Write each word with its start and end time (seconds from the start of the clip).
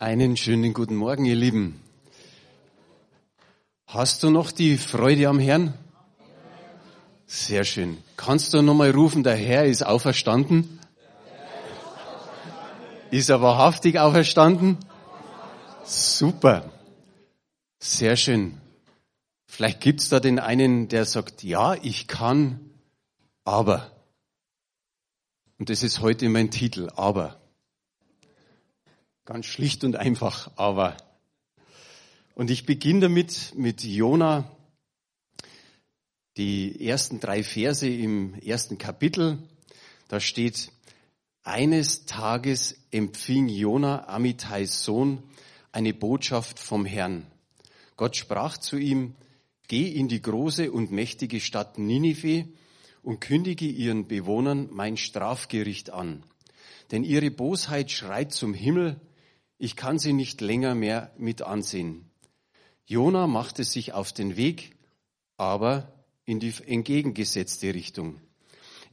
Einen 0.00 0.36
schönen 0.36 0.74
guten 0.74 0.94
Morgen, 0.94 1.24
ihr 1.24 1.34
Lieben. 1.34 1.82
Hast 3.88 4.22
du 4.22 4.30
noch 4.30 4.52
die 4.52 4.78
Freude 4.78 5.26
am 5.26 5.40
Herrn? 5.40 5.74
Sehr 7.26 7.64
schön. 7.64 7.98
Kannst 8.16 8.54
du 8.54 8.62
nochmal 8.62 8.92
rufen, 8.92 9.24
der 9.24 9.34
Herr 9.34 9.66
ist 9.66 9.84
auferstanden? 9.84 10.78
Ist 13.10 13.28
er 13.28 13.42
wahrhaftig 13.42 13.98
auferstanden? 13.98 14.78
Super. 15.82 16.70
Sehr 17.80 18.14
schön. 18.14 18.60
Vielleicht 19.46 19.80
gibt's 19.80 20.10
da 20.10 20.20
den 20.20 20.38
einen, 20.38 20.86
der 20.86 21.06
sagt, 21.06 21.42
ja, 21.42 21.74
ich 21.74 22.06
kann, 22.06 22.60
aber. 23.42 23.90
Und 25.58 25.70
das 25.70 25.82
ist 25.82 26.02
heute 26.02 26.28
mein 26.28 26.52
Titel, 26.52 26.88
aber. 26.94 27.37
Ganz 29.28 29.44
schlicht 29.44 29.84
und 29.84 29.94
einfach, 29.94 30.50
aber. 30.56 30.96
Und 32.34 32.50
ich 32.50 32.64
beginne 32.64 33.00
damit 33.00 33.52
mit 33.54 33.84
Jona, 33.84 34.50
die 36.38 36.88
ersten 36.88 37.20
drei 37.20 37.44
Verse 37.44 37.86
im 37.86 38.32
ersten 38.40 38.78
Kapitel. 38.78 39.36
Da 40.08 40.18
steht, 40.18 40.72
eines 41.42 42.06
Tages 42.06 42.74
empfing 42.90 43.50
Jona, 43.50 44.08
Amitais 44.08 44.82
Sohn, 44.82 45.22
eine 45.72 45.92
Botschaft 45.92 46.58
vom 46.58 46.86
Herrn. 46.86 47.26
Gott 47.98 48.16
sprach 48.16 48.56
zu 48.56 48.78
ihm, 48.78 49.14
geh 49.66 49.92
in 49.92 50.08
die 50.08 50.22
große 50.22 50.72
und 50.72 50.90
mächtige 50.90 51.40
Stadt 51.40 51.76
Ninive 51.76 52.48
und 53.02 53.20
kündige 53.20 53.66
ihren 53.66 54.08
Bewohnern 54.08 54.70
mein 54.72 54.96
Strafgericht 54.96 55.90
an. 55.90 56.22
Denn 56.92 57.04
ihre 57.04 57.30
Bosheit 57.30 57.90
schreit 57.90 58.32
zum 58.32 58.54
Himmel 58.54 58.98
ich 59.58 59.76
kann 59.76 59.98
sie 59.98 60.12
nicht 60.12 60.40
länger 60.40 60.74
mehr 60.74 61.12
mit 61.18 61.42
ansehen. 61.42 62.08
Jona 62.86 63.26
machte 63.26 63.64
sich 63.64 63.92
auf 63.92 64.12
den 64.12 64.36
Weg, 64.36 64.76
aber 65.36 65.92
in 66.24 66.40
die 66.40 66.54
entgegengesetzte 66.66 67.74
Richtung. 67.74 68.20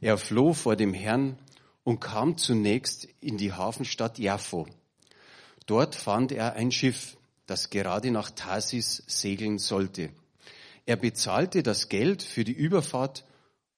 Er 0.00 0.18
floh 0.18 0.52
vor 0.52 0.76
dem 0.76 0.92
Herrn 0.92 1.38
und 1.84 2.00
kam 2.00 2.36
zunächst 2.36 3.08
in 3.20 3.38
die 3.38 3.52
Hafenstadt 3.52 4.18
Jaffo. 4.18 4.66
Dort 5.66 5.94
fand 5.94 6.32
er 6.32 6.54
ein 6.54 6.72
Schiff, 6.72 7.16
das 7.46 7.70
gerade 7.70 8.10
nach 8.10 8.30
Tarsis 8.30 9.02
segeln 9.06 9.58
sollte. 9.58 10.10
Er 10.84 10.96
bezahlte 10.96 11.62
das 11.62 11.88
Geld 11.88 12.22
für 12.22 12.44
die 12.44 12.52
Überfahrt 12.52 13.24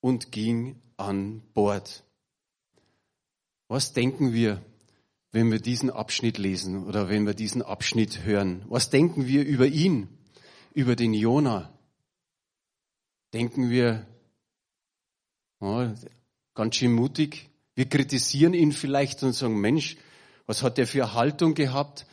und 0.00 0.33
ging 0.33 0.81
an 0.97 1.42
Bord. 1.55 2.03
Was 3.69 3.92
denken 3.92 4.33
wir, 4.33 4.62
wenn 5.33 5.51
wir 5.51 5.61
diesen 5.61 5.91
Abschnitt 5.91 6.39
lesen 6.39 6.84
oder 6.87 7.09
wenn 7.09 7.27
wir 7.27 7.34
diesen 7.34 7.62
Abschnitt 7.62 8.25
hören? 8.25 8.65
Was 8.69 8.91
denken 8.91 9.27
wir 9.27 9.45
über 9.45 9.67
ihn, 9.67 10.09
über 10.73 10.97
den 10.97 11.12
Jona? 11.12 11.73
Denken 13.34 13.71
wir, 13.71 14.06
oh, 15.61 15.87
ganz 16.55 16.77
schön 16.77 16.93
mutig. 16.93 17.51
Wir 17.75 17.89
kritisieren 17.89 18.55
ihn 18.55 18.73
vielleicht 18.73 19.23
und 19.23 19.34
sagen, 19.34 19.61
Mensch, 19.61 19.97
was 20.47 20.62
hat 20.62 20.79
er 20.79 20.87
für 20.87 21.12
Haltung 21.12 21.55
gehabt? 21.55 22.06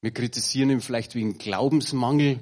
Wir 0.00 0.12
kritisieren 0.12 0.70
ihn 0.70 0.80
vielleicht 0.80 1.14
wegen 1.14 1.38
Glaubensmangel. 1.38 2.40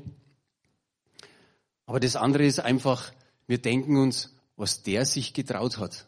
Aber 1.86 2.00
das 2.00 2.16
andere 2.16 2.44
ist 2.44 2.60
einfach, 2.60 3.12
wir 3.46 3.58
denken 3.58 3.96
uns, 3.96 4.34
was 4.56 4.82
der 4.82 5.06
sich 5.06 5.32
getraut 5.32 5.78
hat. 5.78 6.06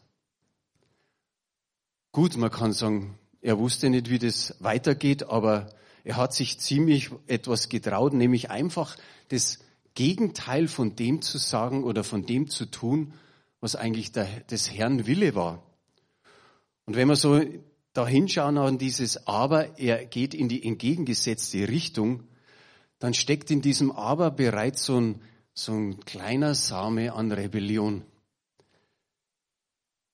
Gut, 2.13 2.37
man 2.37 2.51
kann 2.51 2.73
sagen, 2.73 3.17
er 3.41 3.57
wusste 3.57 3.89
nicht, 3.89 4.11
wie 4.11 4.19
das 4.19 4.55
weitergeht, 4.59 5.23
aber 5.23 5.73
er 6.03 6.15
hat 6.15 6.31
sich 6.31 6.59
ziemlich 6.59 7.09
etwas 7.25 7.69
getraut, 7.69 8.13
nämlich 8.13 8.51
einfach 8.51 8.97
das 9.29 9.57
Gegenteil 9.95 10.67
von 10.67 10.95
dem 10.95 11.23
zu 11.23 11.39
sagen 11.39 11.83
oder 11.83 12.03
von 12.03 12.23
dem 12.27 12.49
zu 12.49 12.67
tun, 12.67 13.13
was 13.61 13.75
eigentlich 13.75 14.11
der, 14.11 14.27
des 14.41 14.71
Herrn 14.71 15.07
Wille 15.07 15.33
war. 15.33 15.63
Und 16.85 16.95
wenn 16.95 17.07
wir 17.07 17.15
so 17.15 17.41
da 17.93 18.05
hinschauen 18.05 18.59
an 18.59 18.77
dieses 18.77 19.25
Aber, 19.25 19.79
er 19.79 20.05
geht 20.05 20.35
in 20.35 20.49
die 20.49 20.63
entgegengesetzte 20.63 21.67
Richtung, 21.67 22.27
dann 22.99 23.15
steckt 23.15 23.49
in 23.49 23.63
diesem 23.63 23.91
Aber 23.91 24.29
bereits 24.29 24.85
so 24.85 25.01
ein, 25.01 25.21
so 25.55 25.71
ein 25.73 25.99
kleiner 26.01 26.53
Same 26.53 27.11
an 27.13 27.31
Rebellion. 27.31 28.03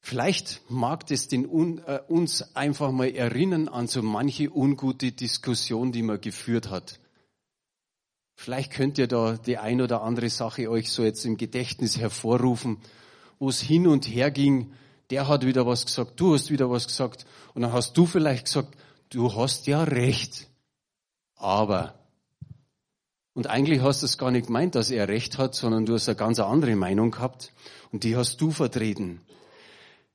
Vielleicht 0.01 0.61
mag 0.69 1.05
das 1.07 1.27
den, 1.27 1.45
äh, 1.85 1.99
uns 2.07 2.55
einfach 2.55 2.91
mal 2.91 3.09
erinnern 3.09 3.67
an 3.67 3.87
so 3.87 4.01
manche 4.01 4.49
ungute 4.49 5.11
Diskussion, 5.11 5.91
die 5.91 6.03
man 6.03 6.21
geführt 6.21 6.69
hat. 6.69 6.99
Vielleicht 8.35 8.71
könnt 8.71 8.97
ihr 8.97 9.07
da 9.07 9.35
die 9.35 9.57
ein 9.57 9.81
oder 9.81 10.01
andere 10.01 10.29
Sache 10.29 10.71
euch 10.71 10.89
so 10.89 11.03
jetzt 11.03 11.25
im 11.25 11.35
Gedächtnis 11.35 11.97
hervorrufen, 11.97 12.77
wo 13.37 13.49
es 13.49 13.59
hin 13.59 13.85
und 13.85 14.05
her 14.05 14.31
ging. 14.31 14.71
Der 15.09 15.27
hat 15.27 15.45
wieder 15.45 15.65
was 15.65 15.85
gesagt, 15.85 16.17
du 16.19 16.33
hast 16.33 16.49
wieder 16.49 16.69
was 16.69 16.87
gesagt. 16.87 17.25
Und 17.53 17.63
dann 17.63 17.73
hast 17.73 17.97
du 17.97 18.05
vielleicht 18.05 18.45
gesagt, 18.45 18.77
du 19.09 19.35
hast 19.35 19.67
ja 19.67 19.83
recht. 19.83 20.47
Aber. 21.35 21.95
Und 23.33 23.47
eigentlich 23.47 23.81
hast 23.81 24.03
du 24.03 24.05
es 24.05 24.17
gar 24.17 24.31
nicht 24.31 24.47
gemeint, 24.47 24.75
dass 24.75 24.89
er 24.89 25.09
recht 25.09 25.37
hat, 25.37 25.53
sondern 25.53 25.85
du 25.85 25.93
hast 25.93 26.07
eine 26.07 26.15
ganz 26.15 26.39
andere 26.39 26.77
Meinung 26.77 27.11
gehabt. 27.11 27.51
Und 27.91 28.05
die 28.05 28.15
hast 28.15 28.39
du 28.39 28.51
vertreten. 28.51 29.19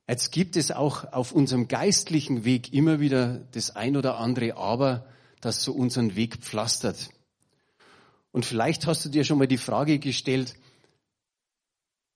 Jetzt 0.07 0.31
gibt 0.31 0.55
es 0.55 0.71
auch 0.71 1.11
auf 1.13 1.31
unserem 1.31 1.67
geistlichen 1.67 2.45
Weg 2.45 2.73
immer 2.73 2.99
wieder 2.99 3.39
das 3.51 3.75
ein 3.75 3.97
oder 3.97 4.17
andere 4.17 4.55
Aber, 4.55 5.07
das 5.41 5.63
so 5.63 5.73
unseren 5.73 6.15
Weg 6.15 6.37
pflastert. 6.37 7.09
Und 8.31 8.45
vielleicht 8.45 8.85
hast 8.85 9.05
du 9.05 9.09
dir 9.09 9.23
schon 9.23 9.37
mal 9.37 9.47
die 9.47 9.57
Frage 9.57 9.97
gestellt, 9.97 10.55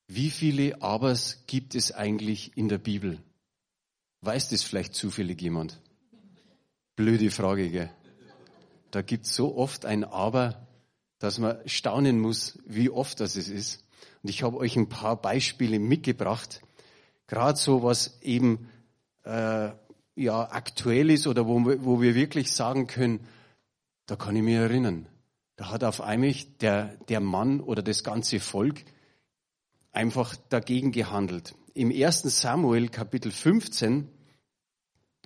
wie 0.07 0.29
viele 0.29 0.81
Abers 0.81 1.43
gibt 1.47 1.75
es 1.75 1.91
eigentlich 1.91 2.57
in 2.57 2.67
der 2.67 2.79
Bibel? 2.79 3.19
Weiß 4.21 4.49
das 4.49 4.63
vielleicht 4.63 4.95
zufällig 4.95 5.41
jemand? 5.41 5.79
Blöde 6.95 7.31
Frage, 7.31 7.69
gell? 7.69 7.91
Da 8.91 9.01
gibt 9.01 9.25
es 9.27 9.35
so 9.35 9.55
oft 9.55 9.85
ein 9.85 10.03
Aber, 10.03 10.67
dass 11.19 11.37
man 11.37 11.57
staunen 11.67 12.19
muss, 12.19 12.59
wie 12.65 12.89
oft 12.89 13.19
das 13.19 13.35
es 13.35 13.47
ist. 13.47 13.83
Und 14.23 14.29
ich 14.29 14.43
habe 14.43 14.57
euch 14.57 14.75
ein 14.75 14.89
paar 14.89 15.15
Beispiele 15.15 15.79
mitgebracht, 15.79 16.61
Gerade 17.29 17.59
so, 17.59 17.83
was 17.83 18.19
eben 18.23 18.67
äh, 19.23 19.69
ja 20.15 20.51
aktuell 20.51 21.11
ist 21.11 21.27
oder 21.27 21.47
wo, 21.47 21.63
wo 21.63 22.01
wir 22.01 22.15
wirklich 22.15 22.51
sagen 22.51 22.87
können, 22.87 23.19
da 24.07 24.15
kann 24.15 24.35
ich 24.35 24.41
mich 24.41 24.55
erinnern. 24.55 25.07
Da 25.55 25.69
hat 25.69 25.83
auf 25.83 26.01
einmal 26.01 26.33
der, 26.59 26.97
der 27.07 27.19
Mann 27.19 27.61
oder 27.61 27.83
das 27.83 28.03
ganze 28.03 28.39
Volk 28.39 28.83
einfach 29.91 30.35
dagegen 30.49 30.91
gehandelt. 30.91 31.53
Im 31.75 31.91
1. 31.91 32.23
Samuel 32.23 32.89
Kapitel 32.89 33.31
15, 33.31 34.09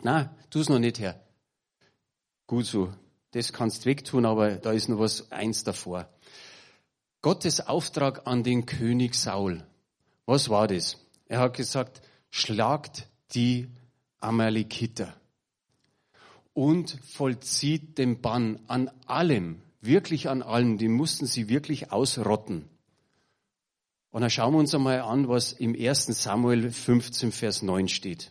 na, 0.02 0.36
tu 0.50 0.60
es 0.60 0.68
noch 0.68 0.80
nicht 0.80 1.00
her. 1.00 1.24
Gut 2.48 2.66
so, 2.66 2.94
das 3.32 3.54
kannst 3.54 3.86
wegtun, 3.86 4.26
aber 4.26 4.58
da 4.58 4.74
ist 4.74 4.90
noch 4.90 5.00
was 5.00 5.32
eins 5.32 5.64
davor. 5.64 6.10
Gottes 7.22 7.66
Auftrag 7.66 8.28
an 8.28 8.44
den 8.44 8.66
König 8.66 9.16
Saul. 9.16 9.66
Was 10.26 10.50
war 10.50 10.68
das? 10.68 10.98
Er 11.28 11.40
hat 11.40 11.56
gesagt, 11.56 12.02
schlagt 12.30 13.08
die 13.34 13.70
Amalekiter 14.20 15.16
und 16.54 16.98
vollzieht 17.04 17.98
den 17.98 18.22
Bann 18.22 18.60
an 18.68 18.90
allem, 19.06 19.62
wirklich 19.82 20.30
an 20.30 20.42
allem, 20.42 20.78
die 20.78 20.88
mussten 20.88 21.26
sie 21.26 21.50
wirklich 21.50 21.92
ausrotten. 21.92 22.70
Und 24.12 24.22
dann 24.22 24.30
schauen 24.30 24.54
wir 24.54 24.60
uns 24.60 24.76
einmal 24.76 25.02
an, 25.02 25.28
was 25.28 25.54
im 25.54 25.76
1. 25.76 26.06
Samuel 26.06 26.72
15, 26.72 27.32
Vers 27.32 27.64
9 27.64 27.88
steht. 27.88 28.30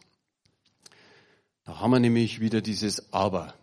Da 1.64 1.81
haben 1.81 1.91
wir 1.91 2.00
nämlich 2.00 2.41
wieder 2.41 2.60
dieses 2.60 3.12
Aber. 3.12 3.55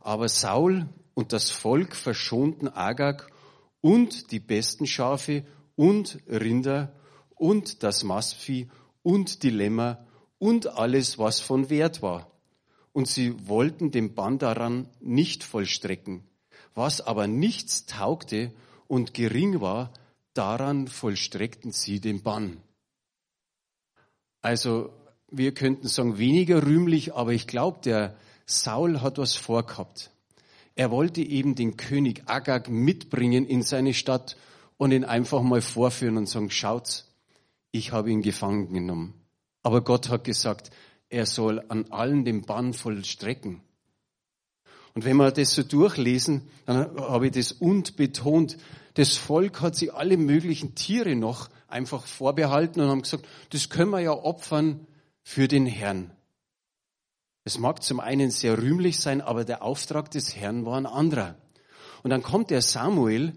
Aber 0.00 0.28
Saul 0.28 0.88
und 1.14 1.32
das 1.32 1.50
Volk 1.50 1.96
verschonten 1.96 2.68
Agag 2.68 3.28
und 3.80 4.30
die 4.30 4.40
besten 4.40 4.86
Schafe 4.86 5.44
und 5.74 6.20
Rinder 6.28 6.92
und 7.42 7.82
das 7.82 8.04
Mastvieh 8.04 8.68
und 9.02 9.42
die 9.42 9.50
Lämmer 9.50 10.06
und 10.38 10.68
alles, 10.68 11.18
was 11.18 11.40
von 11.40 11.70
Wert 11.70 12.00
war. 12.00 12.30
Und 12.92 13.08
sie 13.08 13.48
wollten 13.48 13.90
den 13.90 14.14
Bann 14.14 14.38
daran 14.38 14.88
nicht 15.00 15.42
vollstrecken. 15.42 16.22
Was 16.76 17.00
aber 17.00 17.26
nichts 17.26 17.86
taugte 17.86 18.52
und 18.86 19.12
gering 19.12 19.60
war, 19.60 19.92
daran 20.34 20.86
vollstreckten 20.86 21.72
sie 21.72 21.98
den 21.98 22.22
Bann. 22.22 22.58
Also 24.40 24.92
wir 25.28 25.52
könnten 25.52 25.88
sagen, 25.88 26.18
weniger 26.18 26.64
rühmlich, 26.64 27.12
aber 27.12 27.32
ich 27.32 27.48
glaube, 27.48 27.80
der 27.84 28.16
Saul 28.46 29.00
hat 29.00 29.18
was 29.18 29.34
vorgehabt. 29.34 30.12
Er 30.76 30.92
wollte 30.92 31.22
eben 31.22 31.56
den 31.56 31.76
König 31.76 32.22
Agag 32.26 32.68
mitbringen 32.68 33.46
in 33.46 33.62
seine 33.62 33.94
Stadt 33.94 34.36
und 34.76 34.92
ihn 34.92 35.04
einfach 35.04 35.42
mal 35.42 35.60
vorführen 35.60 36.18
und 36.18 36.28
sagen, 36.28 36.48
schaut's, 36.48 37.11
ich 37.72 37.90
habe 37.90 38.10
ihn 38.10 38.22
gefangen 38.22 38.72
genommen. 38.72 39.14
Aber 39.62 39.82
Gott 39.82 40.08
hat 40.08 40.24
gesagt, 40.24 40.70
er 41.08 41.26
soll 41.26 41.64
an 41.68 41.90
allen 41.90 42.24
den 42.24 42.42
Bann 42.42 42.72
vollstrecken. 42.72 43.60
Und 44.94 45.04
wenn 45.04 45.16
wir 45.16 45.30
das 45.30 45.54
so 45.54 45.62
durchlesen, 45.62 46.48
dann 46.66 46.96
habe 46.96 47.26
ich 47.26 47.32
das 47.32 47.52
und 47.52 47.96
betont. 47.96 48.58
Das 48.94 49.16
Volk 49.16 49.62
hat 49.62 49.74
sich 49.74 49.92
alle 49.92 50.18
möglichen 50.18 50.74
Tiere 50.74 51.16
noch 51.16 51.48
einfach 51.66 52.06
vorbehalten 52.06 52.80
und 52.80 52.88
haben 52.88 53.02
gesagt, 53.02 53.26
das 53.50 53.70
können 53.70 53.90
wir 53.90 54.00
ja 54.00 54.12
opfern 54.12 54.86
für 55.22 55.48
den 55.48 55.66
Herrn. 55.66 56.10
Es 57.44 57.58
mag 57.58 57.82
zum 57.82 58.00
einen 58.00 58.30
sehr 58.30 58.58
rühmlich 58.58 59.00
sein, 59.00 59.20
aber 59.20 59.44
der 59.44 59.62
Auftrag 59.62 60.10
des 60.10 60.36
Herrn 60.36 60.66
war 60.66 60.76
ein 60.76 60.86
anderer. 60.86 61.36
Und 62.02 62.10
dann 62.10 62.22
kommt 62.22 62.50
der 62.50 62.62
Samuel 62.62 63.32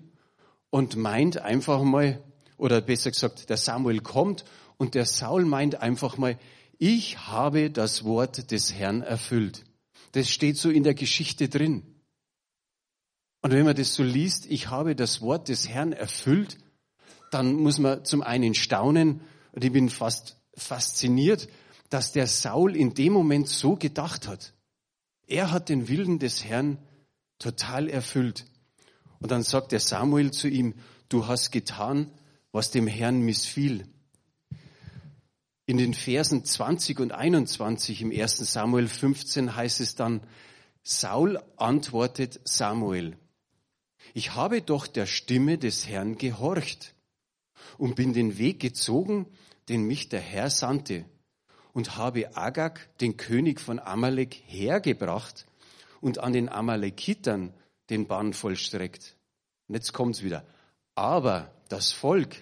und 0.70 0.98
meint 0.98 1.38
einfach 1.38 1.82
mal, 1.84 2.22
oder 2.58 2.82
besser 2.82 3.12
gesagt, 3.12 3.50
der 3.50 3.58
Samuel 3.58 4.02
kommt 4.02 4.46
und 4.78 4.96
der 4.96 5.06
Saul 5.06 5.46
meint 5.46 5.82
einfach 5.82 6.18
mal, 6.18 6.38
ich 6.78 7.28
habe 7.28 7.72
das 7.72 8.04
Wort 8.04 8.52
des 8.52 8.74
Herrn 8.74 9.02
erfüllt. 9.02 9.64
Das 10.12 10.30
steht 10.30 10.58
so 10.58 10.70
in 10.70 10.84
der 10.84 10.94
Geschichte 10.94 11.50
drin. 11.50 11.84
Und 13.42 13.52
wenn 13.52 13.66
man 13.66 13.76
das 13.76 13.94
so 13.94 14.04
liest, 14.04 14.46
ich 14.48 14.70
habe 14.70 14.96
das 14.96 15.22
Wort 15.22 15.50
des 15.50 15.70
Herrn 15.70 15.94
erfüllt, 15.94 16.58
dann 17.32 17.54
muss 17.54 17.80
man 17.80 18.04
zum 18.06 18.22
einen 18.22 18.56
staunen, 18.56 19.22
und 19.52 19.64
ich 19.64 19.72
bin 19.72 19.90
fast 19.90 20.38
fasziniert, 20.56 21.48
dass 21.90 22.12
der 22.12 22.28
Saul 22.28 22.76
in 22.76 22.94
dem 22.94 23.14
Moment 23.14 23.48
so 23.48 23.76
gedacht 23.76 24.28
hat. 24.28 24.54
Er 25.28 25.52
hat 25.52 25.70
den 25.70 25.88
Willen 25.88 26.20
des 26.20 26.44
Herrn 26.44 26.78
total 27.40 27.90
erfüllt. 27.90 28.46
Und 29.20 29.32
dann 29.32 29.44
sagt 29.44 29.72
der 29.72 29.80
Samuel 29.80 30.32
zu 30.32 30.48
ihm, 30.48 30.74
du 31.10 31.28
hast 31.28 31.52
getan, 31.52 32.12
was 32.56 32.72
dem 32.72 32.88
Herrn 32.88 33.20
missfiel. 33.20 33.86
In 35.66 35.76
den 35.76 35.94
Versen 35.94 36.46
20 36.46 37.02
und 37.02 37.12
21 37.12 38.02
im 38.02 38.12
1. 38.12 38.38
Samuel 38.38 38.88
15 38.88 39.58
heißt 39.58 39.82
es 39.82 39.96
dann, 39.96 40.22
Saul 40.82 41.44
antwortet 41.58 42.40
Samuel, 42.46 43.18
ich 44.14 44.36
habe 44.36 44.62
doch 44.62 44.88
der 44.88 45.06
Stimme 45.06 45.58
des 45.58 45.90
Herrn 45.90 46.18
gehorcht 46.18 46.96
und 47.78 47.98
bin 47.98 48.14
den 48.14 48.38
Weg 48.38 48.62
gezogen, 48.62 49.26
den 49.68 49.84
mich 49.84 50.08
der 50.08 50.22
Herr 50.22 50.50
sandte 50.50 51.04
und 51.74 51.98
habe 51.98 52.38
Agag, 52.38 52.88
den 53.02 53.18
König 53.18 53.60
von 53.60 53.80
Amalek, 53.80 54.34
hergebracht 54.46 55.46
und 56.00 56.20
an 56.20 56.32
den 56.32 56.48
Amalekitern 56.48 57.54
den 57.90 58.08
Bann 58.08 58.32
vollstreckt. 58.32 59.18
Und 59.68 59.76
jetzt 59.76 59.92
kommt's 59.92 60.24
wieder. 60.24 60.46
Aber 60.94 61.52
das 61.70 61.92
Volk 61.92 62.36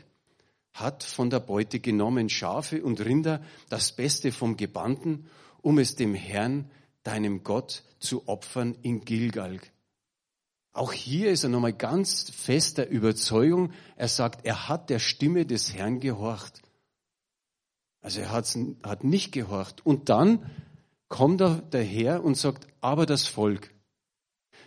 hat 0.74 1.04
von 1.04 1.30
der 1.30 1.40
Beute 1.40 1.80
genommen 1.80 2.30
Schafe 2.30 2.84
und 2.84 3.00
Rinder, 3.04 3.42
das 3.70 3.96
Beste 3.96 4.32
vom 4.32 4.58
Gebannten, 4.58 5.30
um 5.62 5.78
es 5.78 5.96
dem 5.96 6.16
Herrn, 6.16 6.70
deinem 7.04 7.44
Gott, 7.44 7.84
zu 8.00 8.28
opfern 8.28 8.76
in 8.82 9.06
Gilgal. 9.06 9.60
Auch 10.74 10.92
hier 10.92 11.30
ist 11.32 11.44
er 11.44 11.50
nochmal 11.50 11.74
ganz 11.74 12.32
fester 12.32 12.88
Überzeugung. 12.88 13.72
Er 13.96 14.08
sagt, 14.08 14.46
er 14.46 14.68
hat 14.68 14.90
der 14.90 15.00
Stimme 15.00 15.46
des 15.46 15.74
Herrn 15.76 16.00
gehorcht. 16.00 16.62
Also 18.02 18.22
er 18.22 18.32
hat 18.32 19.04
nicht 19.04 19.32
gehorcht. 19.32 19.86
Und 19.86 20.10
dann 20.10 20.50
kommt 21.08 21.42
er 21.42 21.62
daher 21.70 22.24
und 22.24 22.36
sagt, 22.36 22.68
aber 22.82 23.06
das 23.06 23.28
Volk. 23.28 23.70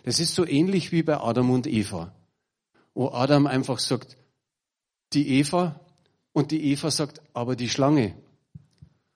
Das 0.03 0.21
ist 0.21 0.33
so 0.33 0.45
ähnlich 0.45 0.93
wie 0.93 1.03
bei 1.03 1.17
Adam 1.19 1.49
und 1.49 1.67
Eva. 1.67 2.15
Wo 2.93 3.09
Adam 3.09 3.45
einfach 3.45 3.79
sagt, 3.79 4.17
die 5.13 5.39
Eva 5.39 5.79
und 6.33 6.51
die 6.51 6.71
Eva 6.71 6.91
sagt, 6.91 7.21
aber 7.33 7.55
die 7.55 7.69
Schlange. 7.69 8.15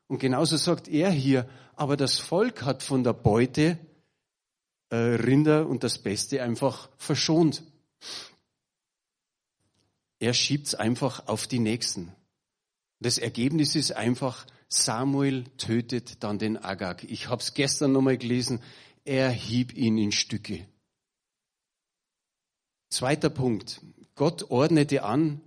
Und 0.08 0.20
genauso 0.20 0.58
sagt 0.58 0.88
er 0.88 1.12
hier, 1.12 1.48
aber 1.76 1.98
das 1.98 2.20
Volk 2.20 2.64
hat 2.64 2.84
von 2.84 3.04
der 3.04 3.14
Beute 3.14 3.78
äh, 4.90 4.96
Rinder 4.96 5.68
und 5.68 5.84
das 5.84 5.98
Beste 5.98 6.44
einfach 6.44 6.90
verschont. 6.98 7.64
Er 10.20 10.34
schiebt's 10.34 10.76
einfach 10.76 11.28
auf 11.28 11.48
die 11.48 11.60
Nächsten. 11.60 12.14
Das 13.00 13.18
Ergebnis 13.18 13.76
ist 13.76 13.94
einfach, 13.94 14.46
Samuel 14.68 15.46
tötet 15.58 16.24
dann 16.24 16.38
den 16.38 16.58
Agag. 16.58 17.04
Ich 17.04 17.30
habe 17.30 17.42
es 17.42 17.54
gestern 17.54 17.92
nochmal 17.92 18.18
gelesen, 18.18 18.62
er 19.04 19.32
hieb 19.32 19.76
ihn 19.76 19.98
in 19.98 20.12
Stücke. 20.12 20.68
Zweiter 22.90 23.30
Punkt. 23.30 23.82
Gott 24.16 24.52
ordnete 24.52 25.04
an, 25.04 25.42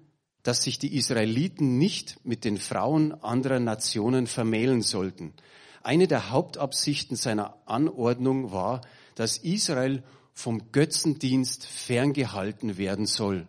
dass 0.45 0.63
sich 0.63 0.79
die 0.79 0.95
Israeliten 0.95 1.79
nicht 1.79 2.25
mit 2.25 2.45
den 2.45 2.59
Frauen 2.59 3.13
anderer 3.23 3.59
Nationen 3.59 4.29
vermählen 4.29 4.83
sollten. 4.83 5.33
Eine 5.83 6.07
der 6.07 6.31
Hauptabsichten 6.31 7.17
seiner 7.17 7.57
Anordnung 7.67 8.53
war, 8.53 8.83
dass 9.17 9.39
Israel 9.39 10.05
vom 10.35 10.71
Götzendienst 10.71 11.67
ferngehalten 11.67 12.77
werden 12.77 13.07
soll. 13.07 13.49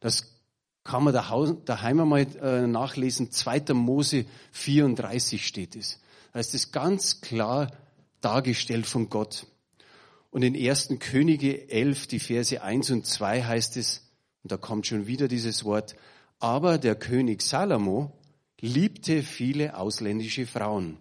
Das 0.00 0.36
kann 0.84 1.04
man 1.04 1.14
daheim 1.14 2.00
einmal 2.00 2.26
äh, 2.40 2.66
nachlesen. 2.66 3.30
2. 3.32 3.72
Mose 3.72 4.26
34 4.52 5.44
steht 5.46 5.74
es. 5.74 6.00
Da 6.32 6.38
ist 6.38 6.54
es 6.54 6.70
ganz 6.70 7.22
klar 7.22 7.70
dargestellt 8.20 8.86
von 8.86 9.08
Gott. 9.08 9.46
Und 10.30 10.42
in 10.42 10.54
1. 10.54 10.90
Könige 10.98 11.70
11, 11.70 12.08
die 12.08 12.20
Verse 12.20 12.62
1 12.62 12.90
und 12.90 13.06
2 13.06 13.42
heißt 13.42 13.78
es, 13.78 14.02
und 14.42 14.52
da 14.52 14.58
kommt 14.58 14.86
schon 14.86 15.06
wieder 15.06 15.28
dieses 15.28 15.64
Wort, 15.64 15.96
aber 16.38 16.78
der 16.78 16.94
König 16.94 17.42
Salomo 17.42 18.12
liebte 18.60 19.22
viele 19.22 19.76
ausländische 19.76 20.46
Frauen. 20.46 20.98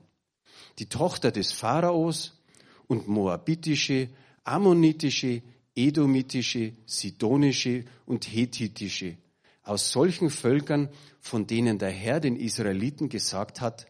Die 0.79 0.87
Tochter 0.87 1.31
des 1.31 1.51
Pharaos 1.51 2.41
und 2.87 3.07
moabitische, 3.07 4.09
ammonitische, 4.43 5.41
edomitische, 5.75 6.73
sidonische 6.85 7.85
und 8.05 8.25
hethitische 8.25 9.17
aus 9.65 9.91
solchen 9.91 10.29
Völkern, 10.29 10.89
von 11.19 11.47
denen 11.47 11.79
der 11.79 11.89
Herr 11.89 12.19
den 12.19 12.35
Israeliten 12.35 13.09
gesagt 13.09 13.61
hat, 13.61 13.87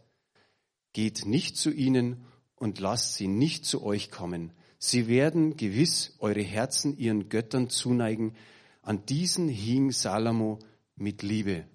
geht 0.93 1.25
nicht 1.25 1.57
zu 1.57 1.69
ihnen 1.69 2.25
und 2.55 2.79
lasst 2.79 3.15
sie 3.15 3.27
nicht 3.27 3.65
zu 3.65 3.83
euch 3.83 4.09
kommen. 4.09 4.53
Sie 4.79 5.07
werden 5.07 5.57
gewiss 5.57 6.15
eure 6.19 6.41
Herzen 6.41 6.97
ihren 6.97 7.27
Göttern 7.27 7.69
zuneigen. 7.69 8.35
An 8.81 9.05
diesen 9.05 9.49
hing 9.49 9.91
Salomo 9.91 10.59
mit 10.95 11.21
Liebe. 11.21 11.65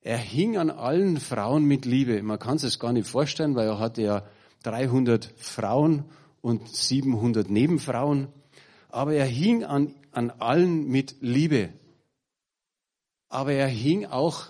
Er 0.00 0.18
hing 0.18 0.56
an 0.56 0.70
allen 0.70 1.18
Frauen 1.18 1.64
mit 1.64 1.84
Liebe. 1.84 2.22
Man 2.22 2.38
kann 2.38 2.56
es 2.56 2.78
gar 2.78 2.92
nicht 2.92 3.08
vorstellen, 3.08 3.54
weil 3.54 3.68
er 3.68 3.78
hatte 3.78 4.02
ja 4.02 4.26
300 4.62 5.32
Frauen 5.36 6.04
und 6.40 6.68
700 6.68 7.50
Nebenfrauen. 7.50 8.28
Aber 8.88 9.14
er 9.14 9.26
hing 9.26 9.64
an, 9.64 9.94
an 10.12 10.30
allen 10.30 10.88
mit 10.88 11.16
Liebe 11.20 11.72
aber 13.28 13.52
er 13.52 13.68
hing 13.68 14.06
auch 14.06 14.46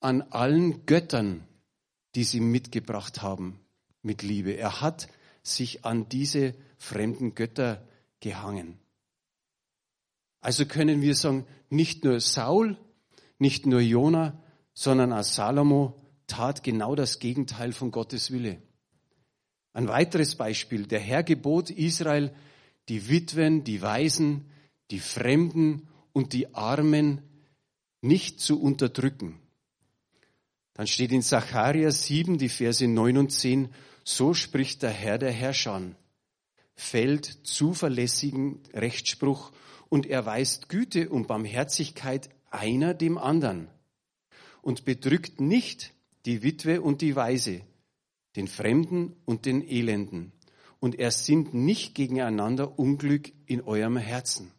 an 0.00 0.22
allen 0.22 0.86
Göttern, 0.86 1.46
die 2.14 2.24
sie 2.24 2.40
mitgebracht 2.40 3.22
haben, 3.22 3.60
mit 4.02 4.22
Liebe. 4.22 4.52
Er 4.52 4.80
hat 4.80 5.08
sich 5.42 5.84
an 5.84 6.08
diese 6.08 6.54
fremden 6.78 7.34
Götter 7.34 7.86
gehangen. 8.20 8.78
Also 10.40 10.66
können 10.66 11.00
wir 11.00 11.14
sagen, 11.14 11.46
nicht 11.70 12.04
nur 12.04 12.20
Saul, 12.20 12.78
nicht 13.38 13.66
nur 13.66 13.80
Jona, 13.80 14.40
sondern 14.74 15.12
auch 15.12 15.22
Salomo 15.22 16.00
tat 16.26 16.62
genau 16.62 16.94
das 16.94 17.18
Gegenteil 17.18 17.72
von 17.72 17.90
Gottes 17.90 18.30
Wille. 18.30 18.62
Ein 19.72 19.88
weiteres 19.88 20.36
Beispiel. 20.36 20.86
Der 20.86 21.00
Herr 21.00 21.22
gebot 21.22 21.70
Israel, 21.70 22.34
die 22.88 23.08
Witwen, 23.08 23.64
die 23.64 23.82
Waisen, 23.82 24.50
die 24.90 25.00
Fremden 25.00 25.88
und 26.12 26.32
die 26.32 26.54
Armen 26.54 27.22
nicht 28.00 28.40
zu 28.40 28.60
unterdrücken. 28.60 29.40
Dann 30.74 30.86
steht 30.86 31.12
in 31.12 31.22
Sacharja 31.22 31.90
7, 31.90 32.38
die 32.38 32.48
Verse 32.48 32.86
9 32.86 33.16
und 33.16 33.32
10, 33.32 33.68
so 34.04 34.34
spricht 34.34 34.82
der 34.82 34.90
Herr 34.90 35.18
der 35.18 35.32
Herrscher, 35.32 35.82
fällt 36.74 37.24
zuverlässigen 37.24 38.60
Rechtsspruch 38.74 39.52
und 39.88 40.06
erweist 40.06 40.68
Güte 40.68 41.08
und 41.08 41.26
Barmherzigkeit 41.28 42.28
einer 42.54 42.94
dem 42.94 43.18
anderen 43.18 43.68
und 44.62 44.84
bedrückt 44.84 45.40
nicht 45.40 45.92
die 46.24 46.42
Witwe 46.42 46.80
und 46.80 47.02
die 47.02 47.16
Weise, 47.16 47.60
den 48.36 48.48
Fremden 48.48 49.14
und 49.24 49.44
den 49.44 49.66
Elenden. 49.66 50.32
Und 50.80 50.98
er 50.98 51.10
sinnt 51.10 51.54
nicht 51.54 51.94
gegeneinander 51.94 52.78
Unglück 52.78 53.32
in 53.46 53.60
eurem 53.62 53.96
Herzen. 53.96 54.50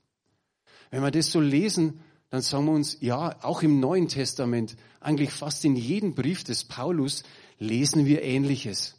Wenn 0.92 1.02
wir 1.02 1.12
das 1.12 1.32
so 1.32 1.40
lesen, 1.40 2.00
dann 2.30 2.42
sagen 2.42 2.66
wir 2.66 2.74
uns, 2.74 2.98
ja, 3.02 3.44
auch 3.44 3.64
im 3.64 3.80
Neuen 3.80 4.08
Testament, 4.08 4.76
eigentlich 5.00 5.32
fast 5.32 5.66
in 5.66 5.76
jedem 5.76 6.16
Brief 6.16 6.44
des 6.44 6.64
Paulus 6.64 7.24
lesen 7.60 8.06
wir 8.06 8.24
Ähnliches. 8.24 8.96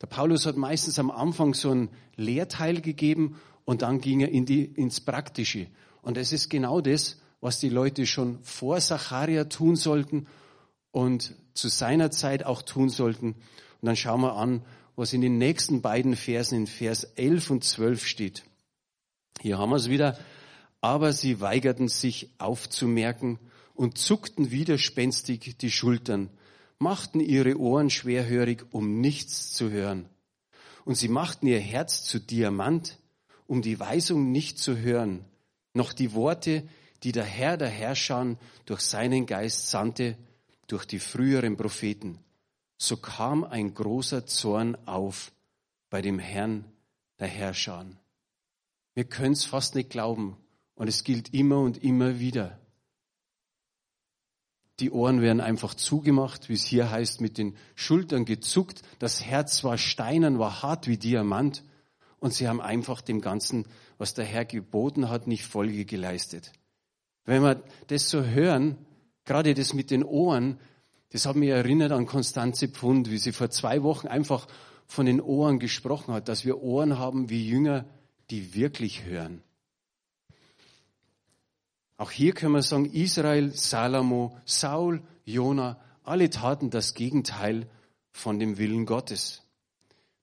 Der 0.00 0.06
Paulus 0.06 0.46
hat 0.46 0.56
meistens 0.56 0.98
am 0.98 1.10
Anfang 1.10 1.54
so 1.54 1.70
ein 1.70 1.90
Lehrteil 2.16 2.80
gegeben 2.80 3.40
und 3.64 3.82
dann 3.82 4.00
ging 4.00 4.20
er 4.20 4.30
in 4.30 4.46
die, 4.46 4.64
ins 4.64 5.00
Praktische. 5.00 5.66
Und 6.02 6.16
es 6.16 6.32
ist 6.32 6.48
genau 6.48 6.80
das, 6.80 7.20
was 7.40 7.58
die 7.58 7.68
Leute 7.68 8.06
schon 8.06 8.38
vor 8.42 8.78
Zacharia 8.78 9.44
tun 9.44 9.76
sollten 9.76 10.26
und 10.92 11.34
zu 11.54 11.68
seiner 11.68 12.10
Zeit 12.10 12.44
auch 12.44 12.62
tun 12.62 12.88
sollten. 12.88 13.34
Und 13.80 13.86
dann 13.86 13.96
schauen 13.96 14.20
wir 14.20 14.36
an, 14.36 14.62
was 14.96 15.12
in 15.12 15.20
den 15.20 15.38
nächsten 15.38 15.80
beiden 15.80 16.16
Versen, 16.16 16.56
in 16.56 16.66
Vers 16.66 17.04
11 17.04 17.50
und 17.50 17.64
12 17.64 18.06
steht. 18.06 18.44
Hier 19.40 19.58
haben 19.58 19.70
wir 19.70 19.76
es 19.76 19.88
wieder. 19.88 20.18
Aber 20.82 21.12
sie 21.12 21.40
weigerten 21.40 21.88
sich 21.88 22.30
aufzumerken 22.38 23.38
und 23.74 23.98
zuckten 23.98 24.50
widerspenstig 24.50 25.56
die 25.58 25.70
Schultern, 25.70 26.30
machten 26.78 27.20
ihre 27.20 27.58
Ohren 27.58 27.90
schwerhörig, 27.90 28.64
um 28.70 29.00
nichts 29.00 29.52
zu 29.52 29.70
hören. 29.70 30.06
Und 30.84 30.96
sie 30.96 31.08
machten 31.08 31.46
ihr 31.46 31.60
Herz 31.60 32.04
zu 32.04 32.18
Diamant, 32.18 32.98
um 33.46 33.62
die 33.62 33.78
Weisung 33.78 34.32
nicht 34.32 34.58
zu 34.58 34.78
hören, 34.78 35.24
noch 35.74 35.92
die 35.92 36.14
Worte, 36.14 36.62
die 37.02 37.12
der 37.12 37.24
Herr 37.24 37.56
der 37.56 37.68
Herrscher 37.68 38.36
durch 38.66 38.80
seinen 38.80 39.26
Geist 39.26 39.70
sandte, 39.70 40.16
durch 40.66 40.84
die 40.84 40.98
früheren 40.98 41.56
Propheten. 41.56 42.18
So 42.78 42.96
kam 42.96 43.44
ein 43.44 43.74
großer 43.74 44.26
Zorn 44.26 44.76
auf 44.86 45.32
bei 45.90 46.02
dem 46.02 46.18
Herrn 46.18 46.64
der 47.18 47.28
Herrscher. 47.28 47.86
Wir 48.94 49.04
können 49.04 49.32
es 49.32 49.44
fast 49.44 49.74
nicht 49.74 49.90
glauben 49.90 50.36
und 50.74 50.88
es 50.88 51.04
gilt 51.04 51.34
immer 51.34 51.60
und 51.60 51.82
immer 51.82 52.18
wieder. 52.18 52.58
Die 54.80 54.90
Ohren 54.90 55.20
werden 55.20 55.42
einfach 55.42 55.74
zugemacht, 55.74 56.48
wie 56.48 56.54
es 56.54 56.64
hier 56.64 56.90
heißt, 56.90 57.20
mit 57.20 57.36
den 57.36 57.54
Schultern 57.74 58.24
gezuckt. 58.24 58.80
Das 58.98 59.22
Herz 59.22 59.62
war 59.62 59.76
steinern, 59.76 60.38
war 60.38 60.62
hart 60.62 60.86
wie 60.86 60.96
Diamant. 60.96 61.64
Und 62.18 62.32
sie 62.32 62.48
haben 62.48 62.62
einfach 62.62 63.02
dem 63.02 63.20
Ganzen, 63.20 63.66
was 63.98 64.14
der 64.14 64.24
Herr 64.24 64.46
geboten 64.46 65.10
hat, 65.10 65.26
nicht 65.26 65.44
Folge 65.44 65.84
geleistet. 65.84 66.52
Wenn 67.24 67.42
wir 67.42 67.62
das 67.88 68.08
so 68.08 68.22
hören, 68.22 68.78
gerade 69.24 69.54
das 69.54 69.74
mit 69.74 69.90
den 69.90 70.04
Ohren, 70.04 70.58
das 71.10 71.26
hat 71.26 71.36
mich 71.36 71.50
erinnert 71.50 71.92
an 71.92 72.06
Konstanze 72.06 72.68
Pfund, 72.68 73.10
wie 73.10 73.18
sie 73.18 73.32
vor 73.32 73.50
zwei 73.50 73.82
Wochen 73.82 74.06
einfach 74.06 74.46
von 74.86 75.06
den 75.06 75.20
Ohren 75.20 75.58
gesprochen 75.58 76.14
hat, 76.14 76.28
dass 76.28 76.44
wir 76.44 76.62
Ohren 76.62 76.98
haben 76.98 77.30
wie 77.30 77.46
Jünger, 77.46 77.84
die 78.30 78.54
wirklich 78.54 79.04
hören. 79.04 79.42
Auch 81.96 82.10
hier 82.10 82.32
können 82.32 82.54
wir 82.54 82.62
sagen, 82.62 82.86
Israel, 82.86 83.52
Salomo, 83.54 84.36
Saul, 84.46 85.02
Jona, 85.24 85.78
alle 86.02 86.30
taten 86.30 86.70
das 86.70 86.94
Gegenteil 86.94 87.68
von 88.10 88.38
dem 88.38 88.56
Willen 88.56 88.86
Gottes. 88.86 89.42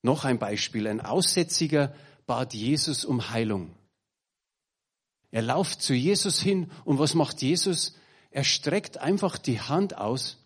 Noch 0.01 0.25
ein 0.25 0.39
Beispiel. 0.39 0.88
Ein 0.88 1.01
Aussätziger 1.01 1.94
bat 2.25 2.54
Jesus 2.54 3.06
um 3.06 3.30
Heilung. 3.30 3.76
Er 5.38 5.44
lauft 5.44 5.84
zu 5.84 5.94
Jesus 5.94 6.41
hin 6.41 6.72
und 6.84 6.98
was 6.98 7.13
macht 7.13 7.44
Jesus? 7.44 7.94
Er 8.32 8.44
streckt 8.44 8.98
einfach 8.98 9.38
die 9.38 9.62
Hand 9.62 9.96
aus 9.96 10.44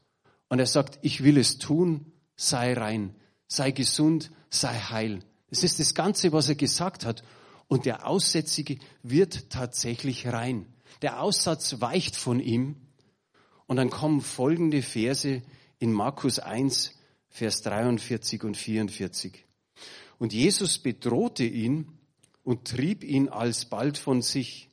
und 0.49 0.59
er 0.59 0.65
sagt, 0.65 0.99
ich 1.01 1.23
will 1.23 1.37
es 1.37 1.59
tun, 1.59 2.11
sei 2.35 2.73
rein, 2.73 3.15
sei 3.47 3.71
gesund, 3.71 4.31
sei 4.49 4.77
heil. 4.77 5.23
Das 5.49 5.63
ist 5.63 5.79
das 5.79 5.93
Ganze, 5.93 6.33
was 6.33 6.49
er 6.49 6.55
gesagt 6.55 7.05
hat. 7.05 7.23
Und 7.69 7.85
der 7.85 8.05
Aussätzige 8.05 8.79
wird 9.01 9.49
tatsächlich 9.49 10.27
rein. 10.27 10.65
Der 11.01 11.21
Aussatz 11.21 11.79
weicht 11.79 12.17
von 12.17 12.41
ihm. 12.41 12.75
Und 13.67 13.77
dann 13.77 13.91
kommen 13.91 14.19
folgende 14.19 14.81
Verse 14.81 15.41
in 15.79 15.93
Markus 15.93 16.37
1, 16.37 16.99
Vers 17.29 17.61
43 17.61 18.43
und 18.43 18.57
44. 18.57 19.45
Und 20.19 20.33
Jesus 20.33 20.79
bedrohte 20.79 21.45
ihn 21.45 21.97
und 22.43 22.67
trieb 22.67 23.05
ihn 23.05 23.29
alsbald 23.29 23.97
von 23.97 24.21
sich 24.21 24.67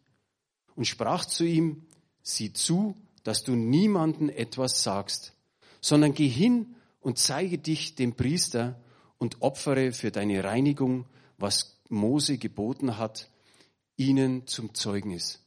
und 0.79 0.85
sprach 0.85 1.25
zu 1.25 1.45
ihm, 1.45 1.83
sieh 2.23 2.53
zu, 2.53 2.95
dass 3.25 3.43
du 3.43 3.57
niemanden 3.57 4.29
etwas 4.29 4.85
sagst, 4.85 5.33
sondern 5.81 6.15
geh 6.15 6.29
hin 6.29 6.77
und 7.01 7.19
zeige 7.19 7.59
dich 7.59 7.97
dem 7.97 8.15
Priester 8.15 8.81
und 9.19 9.43
opfere 9.43 9.91
für 9.91 10.13
deine 10.13 10.45
Reinigung, 10.45 11.07
was 11.37 11.81
Mose 11.89 12.39
geboten 12.39 12.97
hat, 12.97 13.29
ihnen 13.97 14.47
zum 14.47 14.73
Zeugnis. 14.73 15.43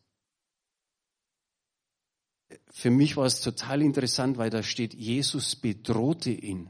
Für 2.70 2.90
mich 2.90 3.16
war 3.16 3.26
es 3.26 3.40
total 3.40 3.82
interessant, 3.82 4.38
weil 4.38 4.50
da 4.50 4.64
steht, 4.64 4.94
Jesus 4.94 5.56
bedrohte 5.56 6.32
ihn. 6.32 6.70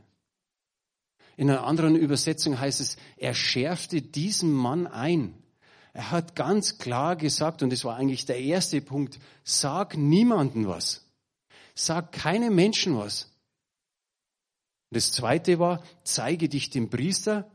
In 1.36 1.50
einer 1.50 1.64
anderen 1.64 1.96
Übersetzung 1.96 2.60
heißt 2.60 2.80
es, 2.80 2.98
er 3.18 3.34
schärfte 3.34 4.04
diesen 4.04 4.52
Mann 4.52 4.86
ein. 4.86 5.41
Er 5.94 6.12
hat 6.12 6.36
ganz 6.36 6.78
klar 6.78 7.16
gesagt, 7.16 7.64
und 7.64 7.72
das 7.72 7.84
war 7.84 7.98
eigentlich 7.98 8.26
der 8.26 8.40
erste 8.40 8.82
Punkt, 8.82 9.20
sag 9.44 9.98
niemanden 9.98 10.68
was. 10.68 11.06
Sag 11.76 12.12
keinem 12.12 12.56
Menschen 12.56 12.98
was. 12.98 13.32
Das 14.90 15.12
zweite 15.12 15.60
war, 15.60 15.84
zeige 16.04 16.50
dich 16.50 16.70
dem 16.70 16.90
Priester. 16.90 17.50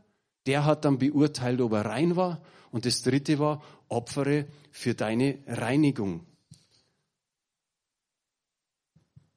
Der 0.45 0.65
hat 0.65 0.85
dann 0.85 0.97
beurteilt, 0.97 1.61
ob 1.61 1.73
er 1.73 1.85
rein 1.85 2.15
war. 2.15 2.41
Und 2.71 2.85
das 2.85 3.01
dritte 3.01 3.39
war, 3.39 3.63
opfere 3.87 4.47
für 4.71 4.93
deine 4.93 5.39
Reinigung. 5.47 6.25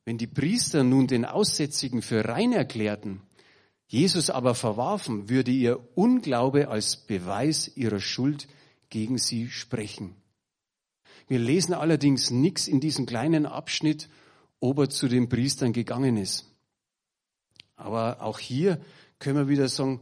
Wenn 0.05 0.19
die 0.19 0.27
Priester 0.27 0.83
nun 0.83 1.07
den 1.07 1.25
Aussätzigen 1.25 2.03
für 2.03 2.25
rein 2.27 2.53
erklärten, 2.53 3.23
Jesus 3.87 4.31
aber 4.31 4.55
verwarfen, 4.55 5.29
würde 5.29 5.51
ihr 5.51 5.81
Unglaube 5.95 6.69
als 6.69 6.97
Beweis 6.97 7.77
ihrer 7.77 8.01
Schuld 8.01 8.49
gegen 8.91 9.19
sie 9.19 9.49
sprechen. 9.49 10.15
Wir 11.29 11.39
lesen 11.39 11.75
allerdings 11.75 12.31
nichts 12.31 12.69
in 12.69 12.81
diesem 12.81 13.07
kleinen 13.07 13.47
Abschnitt, 13.47 14.09
ob 14.59 14.79
er 14.79 14.91
zu 14.91 15.09
den 15.09 15.29
Priestern 15.29 15.73
gegangen 15.73 16.17
ist. 16.17 16.47
Aber 17.77 18.21
auch 18.21 18.39
hier 18.39 18.81
können 19.19 19.37
wir 19.37 19.49
wieder 19.49 19.69
sagen, 19.69 20.01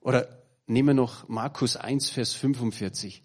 oder 0.00 0.42
nehmen 0.66 0.88
wir 0.88 0.94
noch 0.94 1.28
Markus 1.28 1.76
1, 1.76 2.10
Vers 2.10 2.32
45. 2.32 3.22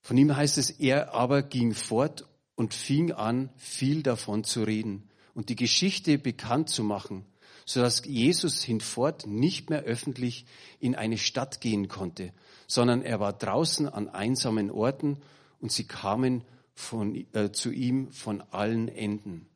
Von 0.00 0.18
ihm 0.18 0.34
heißt 0.34 0.58
es, 0.58 0.70
er 0.70 1.14
aber 1.14 1.42
ging 1.42 1.74
fort 1.74 2.26
und 2.56 2.74
fing 2.74 3.12
an, 3.12 3.50
viel 3.56 4.02
davon 4.02 4.44
zu 4.44 4.64
reden 4.64 5.08
und 5.34 5.48
die 5.48 5.56
Geschichte 5.56 6.18
bekannt 6.18 6.68
zu 6.68 6.82
machen, 6.82 7.24
sodass 7.64 8.04
Jesus 8.04 8.62
hinfort 8.62 9.26
nicht 9.26 9.70
mehr 9.70 9.82
öffentlich 9.82 10.46
in 10.80 10.96
eine 10.96 11.18
Stadt 11.18 11.60
gehen 11.60 11.88
konnte, 11.88 12.32
sondern 12.66 13.02
er 13.02 13.20
war 13.20 13.32
draußen 13.32 13.88
an 13.88 14.08
einsamen 14.08 14.70
Orten 14.70 15.18
und 15.60 15.72
sie 15.72 15.84
kamen 15.84 16.44
von, 16.74 17.26
äh, 17.32 17.52
zu 17.52 17.70
ihm 17.70 18.10
von 18.10 18.42
allen 18.50 18.88
Enden. 18.88 19.46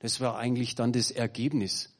Das 0.00 0.20
war 0.20 0.38
eigentlich 0.38 0.74
dann 0.74 0.92
das 0.92 1.10
Ergebnis. 1.10 1.94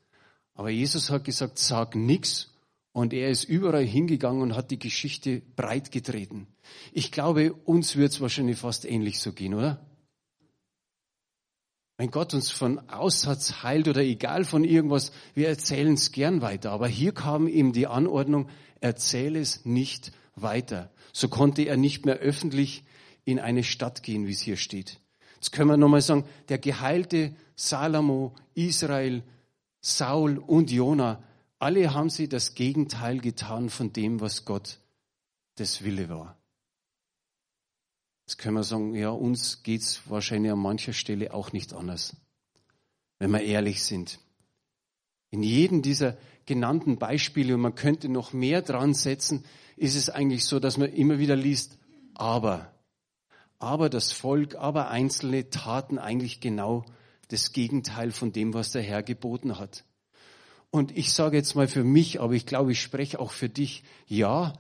Aber 0.55 0.71
Jesus 0.71 1.11
hat 1.11 1.25
gesagt, 1.25 1.59
sag 1.59 1.95
nichts. 1.95 2.55
Und 2.93 3.13
er 3.13 3.31
ist 3.31 3.45
überall 3.45 3.85
hingegangen 3.85 4.43
und 4.43 4.57
hat 4.57 4.71
die 4.71 4.79
Geschichte 4.79 5.43
breit 5.55 5.93
getreten. 5.93 6.49
Ich 6.93 7.13
glaube, 7.13 7.53
uns 7.53 7.97
wird 7.97 8.13
es 8.13 8.21
wahrscheinlich 8.21 8.59
fast 8.59 8.85
ähnlich 8.85 9.21
so 9.21 9.33
gehen, 9.33 9.55
oder? 9.55 9.87
Wenn 11.97 12.11
Gott 12.11 12.35
uns 12.35 12.51
von 12.51 12.89
Aussatz 12.89 13.63
heilt 13.63 13.87
oder 13.87 14.01
egal 14.01 14.45
von 14.45 14.65
irgendwas, 14.65 15.13
wir 15.35 15.49
erzählen 15.49 15.95
es 15.95 16.13
gern 16.13 16.41
weiter. 16.41 16.73
Aber 16.73 16.89
hier 16.89 17.13
kam 17.13 17.47
ihm 17.47 17.73
die 17.73 17.87
Anordnung, 17.87 18.49
erzähle 18.81 19.39
es 19.39 19.67
nicht 19.67 20.11
weiter. 20.35 20.91
So 21.13 21.29
konnte 21.29 21.63
er 21.63 21.77
nicht 21.77 22.07
mehr 22.07 22.17
öffentlich 22.17 22.85
in 23.25 23.39
eine 23.39 23.65
Stadt 23.65 24.03
gehen, 24.03 24.27
wie 24.27 24.33
es 24.33 24.41
hier 24.41 24.57
steht. 24.57 25.01
Jetzt 25.35 25.53
können 25.53 25.71
wir 25.71 25.77
nochmal 25.77 26.03
sagen, 26.03 26.25
der 26.49 26.59
geheilte 26.59 27.35
Salomo, 27.57 28.35
Israel, 28.55 29.23
Saul 29.81 30.39
und 30.39 30.71
Jona, 30.71 31.23
alle 31.59 31.95
haben 31.95 32.11
sie 32.11 32.29
das 32.29 32.55
Gegenteil 32.55 33.19
getan 33.19 33.71
von 33.71 33.93
dem, 33.93 34.21
was 34.21 34.45
Gott 34.45 34.81
das 35.57 35.85
Wille 35.85 36.09
war. 36.09 36.37
Jetzt 38.27 38.39
können 38.39 38.57
wir 38.57 38.65
sagen, 38.65 38.95
ja, 38.95 39.11
uns 39.11 39.63
geht's 39.63 40.03
wahrscheinlich 40.09 40.53
an 40.53 40.59
mancher 40.59 40.93
Stelle 40.93 41.35
auch 41.35 41.53
nicht 41.53 41.73
anders, 41.73 42.17
wenn 43.19 43.31
wir 43.31 43.43
ehrlich 43.43 43.83
sind. 43.83 44.21
In 45.31 45.43
jedem 45.43 45.83
dieser 45.83 46.17
genannten 46.47 46.99
Beispiele, 46.99 47.55
und 47.55 47.61
man 47.61 47.75
könnte 47.75 48.09
noch 48.09 48.33
mehr 48.33 48.63
dran 48.63 48.95
setzen, 48.95 49.45
ist 49.81 49.95
es 49.95 50.11
eigentlich 50.11 50.45
so, 50.45 50.61
dass 50.61 50.77
man 50.77 50.93
immer 50.93 51.19
wieder 51.19 51.37
liest, 51.37 51.79
aber 52.15 52.71
aber 53.59 53.91
das 53.91 54.13
Volk, 54.13 54.57
aber 54.57 54.89
Einzelne 54.89 55.51
taten 55.51 55.99
eigentlich 55.99 56.41
genau 56.41 56.85
das 57.29 57.53
Gegenteil 57.53 58.11
von 58.11 58.33
dem, 58.33 58.55
was 58.55 58.73
der 58.73 58.83
Herr 58.83 59.03
geboten 59.03 59.59
hat. 59.59 59.85
Und 60.71 60.97
ich 60.97 61.13
sage 61.13 61.37
jetzt 61.37 61.55
mal 61.55 61.69
für 61.69 61.85
mich, 61.85 62.21
aber 62.21 62.33
ich 62.33 62.47
glaube, 62.47 62.73
ich 62.73 62.81
spreche 62.81 63.21
auch 63.21 63.33
für 63.33 63.49
dich, 63.49 63.83
ja, 64.07 64.55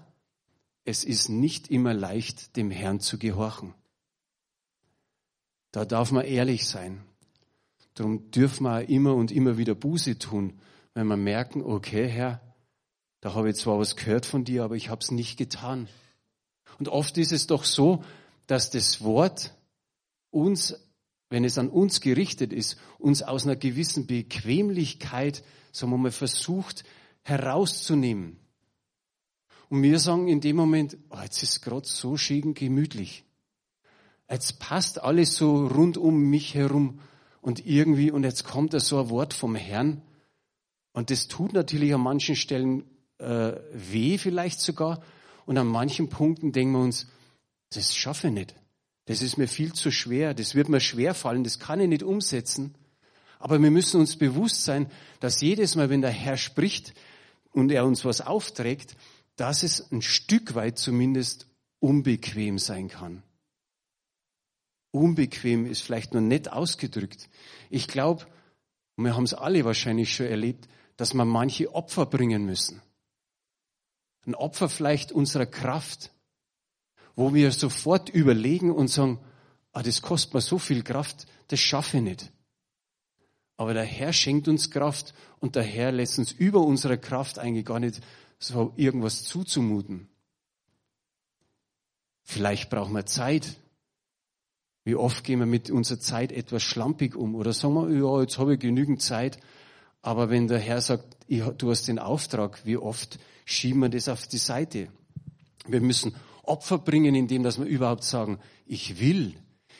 es 0.84 1.04
ist 1.04 1.28
nicht 1.28 1.70
immer 1.70 1.94
leicht, 1.94 2.56
dem 2.56 2.70
Herrn 2.70 3.00
zu 3.00 3.18
gehorchen. 3.18 3.74
Da 5.72 5.84
darf 5.84 6.12
man 6.12 6.24
ehrlich 6.24 6.66
sein. 6.66 7.02
Darum 7.94 8.30
dürfen 8.30 8.64
wir 8.64 8.88
immer 8.88 9.14
und 9.14 9.32
immer 9.32 9.56
wieder 9.56 9.74
Buße 9.74 10.18
tun, 10.18 10.60
wenn 10.94 11.06
wir 11.06 11.16
merken, 11.16 11.62
okay, 11.62 12.06
Herr, 12.06 12.40
da 13.20 13.34
habe 13.34 13.50
ich 13.50 13.56
zwar 13.56 13.78
was 13.78 13.96
gehört 13.96 14.26
von 14.26 14.44
dir, 14.44 14.64
aber 14.64 14.76
ich 14.76 14.88
habe 14.88 15.00
es 15.02 15.10
nicht 15.10 15.36
getan. 15.36 15.88
Und 16.78 16.88
oft 16.88 17.18
ist 17.18 17.32
es 17.32 17.46
doch 17.46 17.64
so, 17.64 18.02
dass 18.46 18.70
das 18.70 19.02
Wort 19.02 19.54
uns, 20.30 20.74
wenn 21.28 21.44
es 21.44 21.58
an 21.58 21.68
uns 21.68 22.00
gerichtet 22.00 22.52
ist, 22.52 22.78
uns 22.98 23.22
aus 23.22 23.44
einer 23.44 23.56
gewissen 23.56 24.06
Bequemlichkeit, 24.06 25.44
sagen 25.72 25.92
wir 25.92 25.98
mal, 25.98 26.10
versucht 26.10 26.84
herauszunehmen. 27.22 28.38
Und 29.68 29.82
wir 29.82 29.98
sagen 30.00 30.26
in 30.26 30.40
dem 30.40 30.56
Moment, 30.56 30.96
oh, 31.10 31.18
jetzt 31.22 31.42
ist 31.42 31.60
gerade 31.62 31.86
so 31.86 32.16
schön 32.16 32.54
gemütlich. 32.54 33.24
Jetzt 34.28 34.58
passt 34.58 35.02
alles 35.02 35.36
so 35.36 35.66
rund 35.66 35.96
um 35.98 36.30
mich 36.30 36.54
herum 36.54 37.00
und 37.40 37.66
irgendwie, 37.66 38.10
und 38.10 38.24
jetzt 38.24 38.44
kommt 38.44 38.74
da 38.74 38.80
so 38.80 38.98
ein 38.98 39.10
Wort 39.10 39.34
vom 39.34 39.54
Herrn. 39.54 40.02
Und 40.92 41.10
das 41.10 41.28
tut 41.28 41.52
natürlich 41.52 41.94
an 41.94 42.00
manchen 42.00 42.36
Stellen 42.36 42.84
äh, 43.20 43.60
weh 43.72 44.18
vielleicht 44.18 44.60
sogar. 44.60 45.02
Und 45.46 45.58
an 45.58 45.66
manchen 45.66 46.08
Punkten 46.08 46.52
denken 46.52 46.72
wir 46.72 46.80
uns, 46.80 47.06
das 47.72 47.94
schaffe 47.94 48.28
ich 48.28 48.32
nicht. 48.32 48.54
Das 49.06 49.22
ist 49.22 49.36
mir 49.36 49.48
viel 49.48 49.72
zu 49.72 49.90
schwer. 49.90 50.34
Das 50.34 50.54
wird 50.54 50.68
mir 50.68 50.80
schwer 50.80 51.14
fallen. 51.14 51.44
Das 51.44 51.58
kann 51.58 51.80
ich 51.80 51.88
nicht 51.88 52.02
umsetzen. 52.02 52.74
Aber 53.38 53.60
wir 53.60 53.70
müssen 53.70 54.00
uns 54.00 54.16
bewusst 54.16 54.64
sein, 54.64 54.90
dass 55.18 55.40
jedes 55.40 55.74
Mal, 55.74 55.88
wenn 55.88 56.02
der 56.02 56.10
Herr 56.10 56.36
spricht 56.36 56.94
und 57.52 57.72
er 57.72 57.86
uns 57.86 58.04
was 58.04 58.20
aufträgt, 58.20 58.96
dass 59.36 59.62
es 59.62 59.90
ein 59.90 60.02
Stück 60.02 60.54
weit 60.54 60.78
zumindest 60.78 61.46
unbequem 61.80 62.58
sein 62.58 62.88
kann. 62.88 63.22
Unbequem 64.92 65.66
ist 65.66 65.82
vielleicht 65.82 66.12
nur 66.12 66.22
nett 66.22 66.52
ausgedrückt. 66.52 67.28
Ich 67.70 67.88
glaube, 67.88 68.26
wir 68.96 69.16
haben 69.16 69.24
es 69.24 69.34
alle 69.34 69.64
wahrscheinlich 69.64 70.14
schon 70.14 70.26
erlebt, 70.26 70.68
dass 70.96 71.14
wir 71.14 71.24
manche 71.24 71.74
Opfer 71.74 72.06
bringen 72.06 72.44
müssen. 72.44 72.82
Ein 74.26 74.34
Opfer 74.34 74.68
vielleicht 74.68 75.12
unserer 75.12 75.46
Kraft, 75.46 76.12
wo 77.16 77.34
wir 77.34 77.52
sofort 77.52 78.08
überlegen 78.08 78.70
und 78.70 78.88
sagen, 78.88 79.18
ah, 79.72 79.82
das 79.82 80.02
kostet 80.02 80.34
mir 80.34 80.40
so 80.40 80.58
viel 80.58 80.82
Kraft, 80.82 81.26
das 81.48 81.60
schaffe 81.60 81.98
ich 81.98 82.02
nicht. 82.02 82.32
Aber 83.56 83.74
der 83.74 83.84
Herr 83.84 84.12
schenkt 84.12 84.48
uns 84.48 84.70
Kraft 84.70 85.12
und 85.38 85.54
der 85.54 85.62
Herr 85.62 85.92
lässt 85.92 86.18
uns 86.18 86.32
über 86.32 86.60
unsere 86.60 86.96
Kraft 86.96 87.38
eigentlich 87.38 87.66
gar 87.66 87.78
nicht 87.78 88.00
so 88.38 88.72
irgendwas 88.76 89.24
zuzumuten. 89.24 90.08
Vielleicht 92.22 92.70
brauchen 92.70 92.94
wir 92.94 93.04
Zeit. 93.04 93.58
Wie 94.84 94.94
oft 94.94 95.24
gehen 95.24 95.40
wir 95.40 95.46
mit 95.46 95.70
unserer 95.70 96.00
Zeit 96.00 96.32
etwas 96.32 96.62
schlampig 96.62 97.14
um 97.14 97.34
oder 97.34 97.52
sagen 97.52 97.74
wir, 97.74 97.90
ja, 97.90 98.22
jetzt 98.22 98.38
habe 98.38 98.54
ich 98.54 98.60
genügend 98.60 99.02
Zeit. 99.02 99.38
Aber 100.00 100.30
wenn 100.30 100.48
der 100.48 100.58
Herr 100.58 100.80
sagt, 100.80 101.16
du 101.38 101.70
hast 101.70 101.88
den 101.88 101.98
Auftrag, 101.98 102.64
wie 102.64 102.76
oft 102.76 103.18
schieben 103.44 103.80
wir 103.82 103.88
das 103.88 104.08
auf 104.08 104.26
die 104.26 104.38
Seite? 104.38 104.88
Wir 105.66 105.80
müssen 105.80 106.14
Opfer 106.42 106.78
bringen, 106.78 107.14
indem 107.14 107.42
dass 107.42 107.58
wir 107.58 107.66
überhaupt 107.66 108.04
sagen, 108.04 108.40
ich 108.66 109.00
will, 109.00 109.36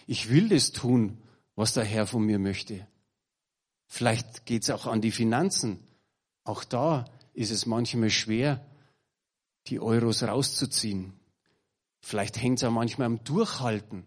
ich 0.07 0.31
will 0.31 0.49
das 0.49 0.73
tun, 0.73 1.19
was 1.57 1.75
der 1.75 1.85
Herr 1.85 2.07
von 2.07 2.25
mir 2.25 2.39
möchte. 2.39 2.87
Vielleicht 3.87 4.47
geht 4.47 4.63
es 4.63 4.71
auch 4.71 4.87
an 4.87 5.01
die 5.01 5.11
Finanzen. 5.11 5.81
Auch 6.45 6.63
da 6.63 7.07
ist 7.35 7.51
es 7.51 7.67
manchmal 7.67 8.11
schwer, 8.11 8.65
die 9.67 9.81
Euros 9.81 10.23
rauszuziehen. 10.23 11.13
Vielleicht 12.01 12.41
hängt 12.41 12.59
es 12.59 12.65
auch 12.65 12.71
manchmal 12.71 13.07
am 13.07 13.25
Durchhalten, 13.25 14.05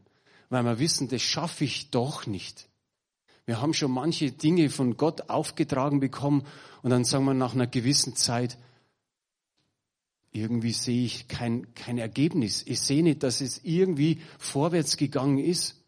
weil 0.49 0.63
wir 0.63 0.79
wissen, 0.79 1.09
das 1.09 1.21
schaffe 1.21 1.65
ich 1.65 1.91
doch 1.91 2.25
nicht. 2.25 2.69
Wir 3.45 3.61
haben 3.61 3.73
schon 3.73 3.91
manche 3.91 4.31
Dinge 4.31 4.69
von 4.69 4.95
Gott 4.95 5.29
aufgetragen 5.29 5.99
bekommen 5.99 6.45
und 6.81 6.89
dann 6.89 7.03
sagen 7.03 7.25
wir 7.25 7.33
nach 7.33 7.53
einer 7.53 7.67
gewissen 7.67 8.15
Zeit, 8.15 8.57
irgendwie 10.31 10.71
sehe 10.73 11.05
ich 11.05 11.27
kein, 11.27 11.73
kein 11.75 11.97
Ergebnis. 11.97 12.63
Ich 12.65 12.79
sehe 12.81 13.03
nicht, 13.03 13.21
dass 13.21 13.41
es 13.41 13.63
irgendwie 13.63 14.21
vorwärts 14.39 14.97
gegangen 14.97 15.37
ist. 15.37 15.83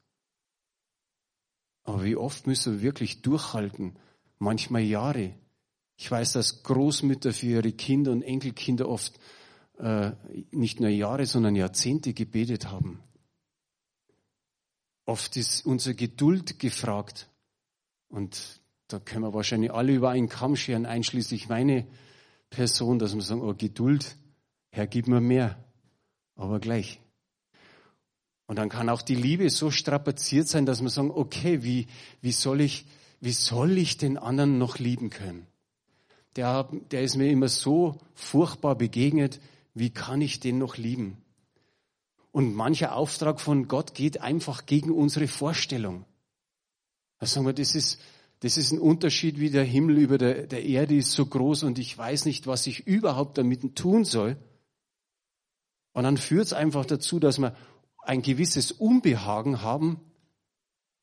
Aber 1.83 2.03
wie 2.03 2.15
oft 2.15 2.45
müssen 2.45 2.73
wir 2.73 2.81
wirklich 2.81 3.21
durchhalten? 3.21 3.97
Manchmal 4.37 4.81
Jahre. 4.81 5.33
Ich 5.97 6.11
weiß, 6.11 6.33
dass 6.33 6.63
Großmütter 6.63 7.33
für 7.33 7.47
ihre 7.47 7.71
Kinder 7.71 8.11
und 8.11 8.21
Enkelkinder 8.21 8.87
oft 8.87 9.19
äh, 9.77 10.11
nicht 10.51 10.79
nur 10.79 10.89
Jahre, 10.89 11.25
sondern 11.25 11.55
Jahrzehnte 11.55 12.13
gebetet 12.13 12.69
haben. 12.69 13.01
Oft 15.05 15.37
ist 15.37 15.65
unsere 15.65 15.95
Geduld 15.95 16.59
gefragt. 16.59 17.29
Und 18.15 18.61
da 18.87 18.97
können 18.99 19.25
wir 19.25 19.33
wahrscheinlich 19.33 19.73
alle 19.73 19.93
über 19.93 20.11
einen 20.11 20.29
Kamm 20.29 20.55
scheren, 20.55 20.85
einschließlich 20.85 21.49
meine 21.49 21.85
Person, 22.49 22.97
dass 22.97 23.13
wir 23.13 23.21
sagen, 23.21 23.41
oh, 23.41 23.53
Geduld, 23.53 24.15
Herr, 24.69 24.87
gib 24.87 25.07
mir 25.07 25.19
mehr, 25.19 25.61
aber 26.37 26.61
gleich. 26.61 27.01
Und 28.47 28.55
dann 28.57 28.69
kann 28.69 28.87
auch 28.87 29.01
die 29.01 29.15
Liebe 29.15 29.49
so 29.49 29.69
strapaziert 29.69 30.47
sein, 30.47 30.65
dass 30.65 30.81
wir 30.81 30.89
sagen, 30.89 31.11
okay, 31.11 31.61
wie, 31.61 31.87
wie 32.21 32.31
soll 32.31 32.61
ich, 32.61 32.85
wie 33.19 33.33
soll 33.33 33.77
ich 33.77 33.97
den 33.97 34.17
anderen 34.17 34.59
noch 34.59 34.79
lieben 34.79 35.09
können? 35.09 35.45
Der, 36.37 36.69
der 36.91 37.01
ist 37.01 37.17
mir 37.17 37.29
immer 37.29 37.49
so 37.49 37.97
furchtbar 38.13 38.75
begegnet, 38.75 39.41
wie 39.73 39.89
kann 39.89 40.21
ich 40.21 40.39
den 40.39 40.57
noch 40.57 40.77
lieben? 40.77 41.17
Und 42.31 42.55
mancher 42.55 42.95
Auftrag 42.95 43.41
von 43.41 43.67
Gott 43.67 43.93
geht 43.93 44.21
einfach 44.21 44.65
gegen 44.65 44.91
unsere 44.91 45.27
Vorstellung. 45.27 46.05
Da 47.19 47.25
sagen 47.25 47.45
wir, 47.45 47.53
das 47.53 47.75
ist, 47.75 47.99
das 48.41 48.57
ist 48.57 48.71
ein 48.71 48.79
Unterschied, 48.79 49.39
wie 49.39 49.49
der 49.49 49.63
Himmel 49.63 49.97
über 49.97 50.17
der, 50.17 50.47
der 50.47 50.65
Erde 50.65 50.95
ist 50.95 51.11
so 51.11 51.25
groß 51.25 51.63
und 51.63 51.79
ich 51.79 51.97
weiß 51.97 52.25
nicht, 52.25 52.47
was 52.47 52.67
ich 52.67 52.85
überhaupt 52.87 53.37
damit 53.37 53.75
tun 53.75 54.05
soll. 54.05 54.37
Und 55.93 56.03
dann 56.03 56.17
führt 56.17 56.45
es 56.45 56.53
einfach 56.53 56.85
dazu, 56.85 57.19
dass 57.19 57.39
wir 57.39 57.55
ein 57.99 58.21
gewisses 58.21 58.71
Unbehagen 58.71 59.61
haben 59.61 60.01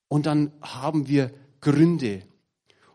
und 0.08 0.26
dann 0.26 0.52
haben 0.60 1.08
wir 1.08 1.32
Gründe. 1.60 2.22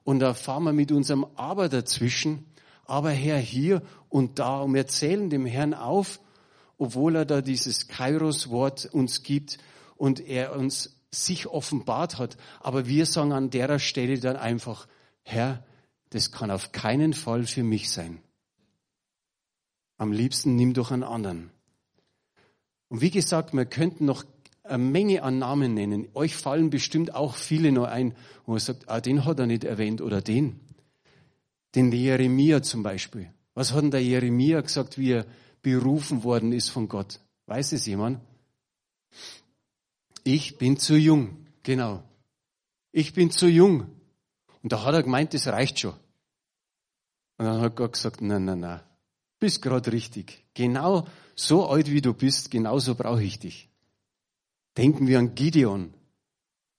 Und 0.04 0.20
da 0.20 0.34
fahren 0.34 0.64
wir 0.64 0.74
mit 0.74 0.92
unserem 0.92 1.26
Aber 1.36 1.68
dazwischen. 1.68 2.46
Aber 2.86 3.10
Herr, 3.10 3.40
hier 3.40 3.82
und 4.08 4.40
da. 4.40 4.62
Und 4.62 4.74
wir 4.74 4.82
erzählen 4.82 5.30
dem 5.30 5.46
Herrn 5.46 5.74
auf, 5.74 6.20
obwohl 6.78 7.16
er 7.16 7.26
da 7.26 7.42
dieses 7.42 7.88
Kairos-Wort 7.88 8.86
uns 8.94 9.24
gibt 9.24 9.58
und 9.96 10.20
er 10.20 10.56
uns 10.56 10.97
sich 11.12 11.48
offenbart 11.48 12.18
hat. 12.18 12.38
Aber 12.60 12.88
wir 12.88 13.06
sagen 13.06 13.32
an 13.32 13.50
der 13.50 13.80
Stelle 13.80 14.20
dann 14.20 14.36
einfach, 14.36 14.88
Herr, 15.24 15.64
das 16.10 16.32
kann 16.32 16.52
auf 16.52 16.72
keinen 16.72 17.14
Fall 17.14 17.46
für 17.46 17.64
mich 17.64 17.90
sein. 17.90 18.20
Am 19.98 20.12
liebsten 20.12 20.56
nimm 20.56 20.74
doch 20.74 20.92
einen 20.92 21.04
anderen. 21.04 21.50
Und 22.90 23.02
wie 23.02 23.10
gesagt, 23.10 23.54
wir 23.54 23.66
könnten 23.66 24.06
noch 24.06 24.24
eine 24.64 24.78
Menge 24.78 25.24
an 25.24 25.40
Namen 25.40 25.74
nennen. 25.74 26.08
Euch 26.14 26.36
fallen 26.36 26.70
bestimmt 26.70 27.16
auch 27.16 27.36
viele 27.36 27.72
noch 27.72 27.86
ein, 27.86 28.16
wo 28.46 28.52
man 28.52 28.60
sagt, 28.60 28.90
ah, 28.90 29.02
den 29.02 29.26
hat 29.26 29.40
er 29.40 29.48
nicht 29.48 29.64
erwähnt 29.64 30.02
oder 30.02 30.22
den. 30.22 30.60
Den 31.76 31.92
Jeremia 31.92 32.62
zum 32.62 32.84
Beispiel. 32.84 33.32
Was 33.54 33.74
hat 33.74 33.84
denn 33.84 33.92
der 33.92 34.04
Jeremia 34.04 34.62
gesagt, 34.62 34.98
wie 34.98 35.12
er 35.12 35.26
berufen 35.62 36.24
worden 36.24 36.54
ist 36.54 36.70
von 36.70 36.88
Gott? 36.88 37.20
Weiß 37.48 37.72
es 37.72 37.86
jemand? 37.86 38.20
Ich 40.30 40.58
bin 40.58 40.76
zu 40.76 40.98
jung. 40.98 41.38
Genau. 41.64 42.04
Ich 42.92 43.14
bin 43.14 43.32
zu 43.32 43.48
jung. 43.48 43.88
Und 44.62 44.74
da 44.74 44.84
hat 44.84 44.94
er 44.94 45.02
gemeint, 45.02 45.34
das 45.34 45.48
reicht 45.48 45.80
schon. 45.80 45.94
Und 47.38 47.46
dann 47.46 47.62
hat 47.62 47.78
Gott 47.78 47.94
gesagt, 47.94 48.22
nein, 48.22 48.44
nein, 48.44 48.60
nein. 48.60 48.82
Bist 49.40 49.62
gerade 49.62 49.90
richtig. 49.94 50.44
Genau 50.54 51.08
so 51.34 51.70
alt 51.70 51.90
wie 51.90 52.02
du 52.02 52.14
bist, 52.14 52.52
genauso 52.52 52.96
brauche 52.96 53.24
ich 53.24 53.40
dich. 53.40 53.70
Denken 54.76 55.08
wir 55.08 55.18
an 55.20 55.34
Gideon. 55.34 55.94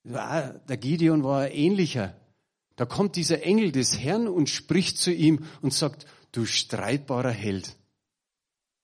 Der 0.05 0.77
Gideon 0.77 1.25
war 1.25 1.51
ähnlicher. 1.51 2.15
Da 2.77 2.85
kommt 2.85 3.17
dieser 3.17 3.43
Engel 3.45 3.73
des 3.73 3.99
Herrn 3.99 4.29
und 4.29 4.51
spricht 4.51 4.99
zu 4.99 5.11
ihm 5.11 5.47
und 5.63 5.73
sagt, 5.73 6.07
du 6.33 6.45
streitbarer 6.45 7.33
Held. 7.33 7.77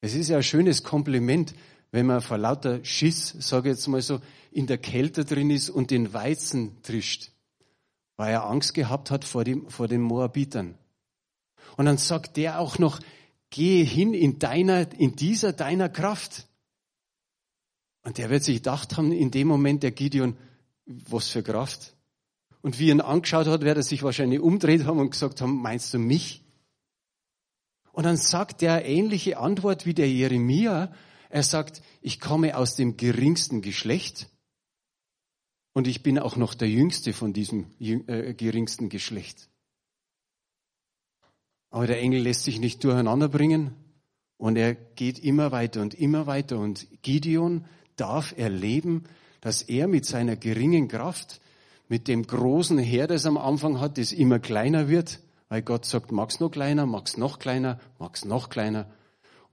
Es 0.00 0.14
ist 0.14 0.30
ja 0.30 0.38
ein 0.38 0.42
schönes 0.42 0.84
Kompliment, 0.84 1.54
wenn 1.94 2.06
man 2.06 2.20
vor 2.20 2.38
lauter 2.38 2.84
Schiss, 2.84 3.36
sage 3.38 3.70
ich 3.70 3.76
jetzt 3.76 3.86
mal 3.86 4.02
so, 4.02 4.20
in 4.50 4.66
der 4.66 4.78
Kälte 4.78 5.24
drin 5.24 5.48
ist 5.50 5.70
und 5.70 5.92
den 5.92 6.12
Weizen 6.12 6.82
trischt, 6.82 7.30
weil 8.16 8.32
er 8.32 8.46
Angst 8.46 8.74
gehabt 8.74 9.12
hat 9.12 9.24
vor, 9.24 9.44
dem, 9.44 9.70
vor 9.70 9.86
den 9.86 10.00
Moabitern. 10.00 10.76
Und 11.76 11.86
dann 11.86 11.96
sagt 11.96 12.36
der 12.36 12.58
auch 12.58 12.80
noch, 12.80 12.98
gehe 13.50 13.84
hin 13.84 14.12
in 14.12 14.40
deiner, 14.40 14.92
in 14.98 15.14
dieser 15.14 15.52
deiner 15.52 15.88
Kraft. 15.88 16.48
Und 18.02 18.18
der 18.18 18.28
wird 18.28 18.42
sich 18.42 18.56
gedacht 18.56 18.96
haben, 18.96 19.12
in 19.12 19.30
dem 19.30 19.46
Moment 19.46 19.84
der 19.84 19.92
Gideon, 19.92 20.36
was 20.86 21.28
für 21.28 21.44
Kraft. 21.44 21.94
Und 22.60 22.80
wie 22.80 22.88
er 22.88 22.96
ihn 22.96 23.02
angeschaut 23.02 23.46
hat, 23.46 23.60
wird 23.60 23.76
er 23.76 23.84
sich 23.84 24.02
wahrscheinlich 24.02 24.40
umdreht 24.40 24.84
haben 24.84 24.98
und 24.98 25.10
gesagt 25.10 25.40
haben, 25.40 25.62
meinst 25.62 25.94
du 25.94 26.00
mich? 26.00 26.42
Und 27.92 28.02
dann 28.02 28.16
sagt 28.16 28.64
er 28.64 28.84
ähnliche 28.84 29.38
Antwort 29.38 29.86
wie 29.86 29.94
der 29.94 30.10
Jeremia. 30.10 30.92
Er 31.34 31.42
sagt, 31.42 31.82
ich 32.00 32.20
komme 32.20 32.56
aus 32.56 32.76
dem 32.76 32.96
geringsten 32.96 33.60
Geschlecht 33.60 34.28
und 35.72 35.88
ich 35.88 36.04
bin 36.04 36.20
auch 36.20 36.36
noch 36.36 36.54
der 36.54 36.68
jüngste 36.68 37.12
von 37.12 37.32
diesem 37.32 37.72
äh, 37.80 38.34
geringsten 38.34 38.88
Geschlecht. 38.88 39.48
Aber 41.70 41.88
der 41.88 41.98
Engel 41.98 42.22
lässt 42.22 42.44
sich 42.44 42.60
nicht 42.60 42.84
durcheinander 42.84 43.28
bringen 43.28 43.74
und 44.36 44.54
er 44.54 44.76
geht 44.76 45.18
immer 45.18 45.50
weiter 45.50 45.82
und 45.82 45.94
immer 45.94 46.28
weiter. 46.28 46.60
Und 46.60 46.86
Gideon 47.02 47.64
darf 47.96 48.32
erleben, 48.38 49.02
dass 49.40 49.62
er 49.62 49.88
mit 49.88 50.04
seiner 50.04 50.36
geringen 50.36 50.86
Kraft, 50.86 51.40
mit 51.88 52.06
dem 52.06 52.24
großen 52.24 52.78
Heer, 52.78 53.08
das 53.08 53.26
am 53.26 53.38
Anfang 53.38 53.80
hat, 53.80 53.98
das 53.98 54.12
immer 54.12 54.38
kleiner 54.38 54.88
wird, 54.88 55.18
Weil 55.48 55.62
Gott 55.62 55.84
sagt, 55.84 56.12
mag's 56.12 56.38
noch 56.38 56.50
kleiner, 56.50 56.86
mag's 56.86 57.16
noch 57.16 57.40
kleiner, 57.40 57.80
mag's 57.98 58.24
noch 58.24 58.50
kleiner. 58.50 58.88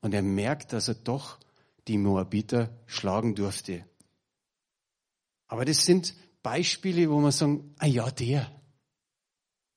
Und 0.02 0.14
er 0.14 0.22
merkt, 0.22 0.74
dass 0.74 0.88
er 0.88 0.94
doch 0.94 1.40
die 1.88 1.98
Moabiter 1.98 2.70
schlagen 2.86 3.36
durfte. 3.36 3.86
Aber 5.48 5.66
das 5.66 5.86
sind 5.86 6.16
Beispiele, 6.44 7.10
wo 7.10 7.20
man 7.20 7.32
sagen, 7.32 7.74
ah 7.78 7.86
ja, 7.86 8.10
der. 8.10 8.52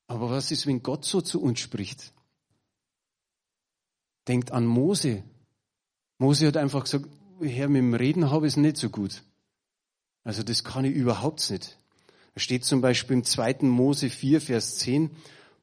Aber 0.07 0.31
was 0.31 0.51
ist, 0.51 0.67
wenn 0.67 0.83
Gott 0.83 1.05
so 1.05 1.21
zu 1.21 1.41
uns 1.43 1.61
spricht? 1.61 2.13
Denkt 4.29 4.53
an 4.53 4.67
Mose. 4.67 5.25
Mose 6.19 6.47
hat 6.47 6.57
einfach 6.57 6.85
gesagt, 6.85 7.07
Herr, 7.41 7.69
mit 7.69 7.81
dem 7.81 7.95
Reden 7.95 8.31
habe 8.31 8.47
ich 8.47 8.55
es 8.55 8.57
nicht 8.57 8.77
so 8.77 8.91
gut. 8.91 9.23
Also 10.23 10.43
das 10.43 10.65
kann 10.65 10.85
ich 10.85 10.95
überhaupt 10.95 11.51
nicht. 11.51 11.77
Da 12.35 12.41
steht 12.41 12.65
zum 12.65 12.81
Beispiel 12.81 13.19
im 13.19 13.25
2. 13.25 13.59
Mose 13.63 14.11
4, 14.11 14.41
Vers 14.41 14.77
10, 14.79 15.11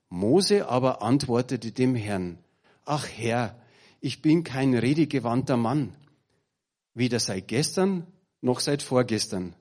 Mose 0.10 0.68
aber 0.68 1.02
antwortete 1.02 1.72
dem 1.72 1.96
Herrn, 1.96 2.38
ach 2.86 3.08
Herr, 3.08 3.60
ich 4.02 4.22
bin 4.22 4.44
kein 4.44 4.74
redegewandter 4.74 5.58
Mann, 5.58 5.96
weder 6.94 7.20
seit 7.20 7.48
gestern 7.48 8.08
noch 8.42 8.60
seit 8.60 8.82
vorgestern, 8.82 9.56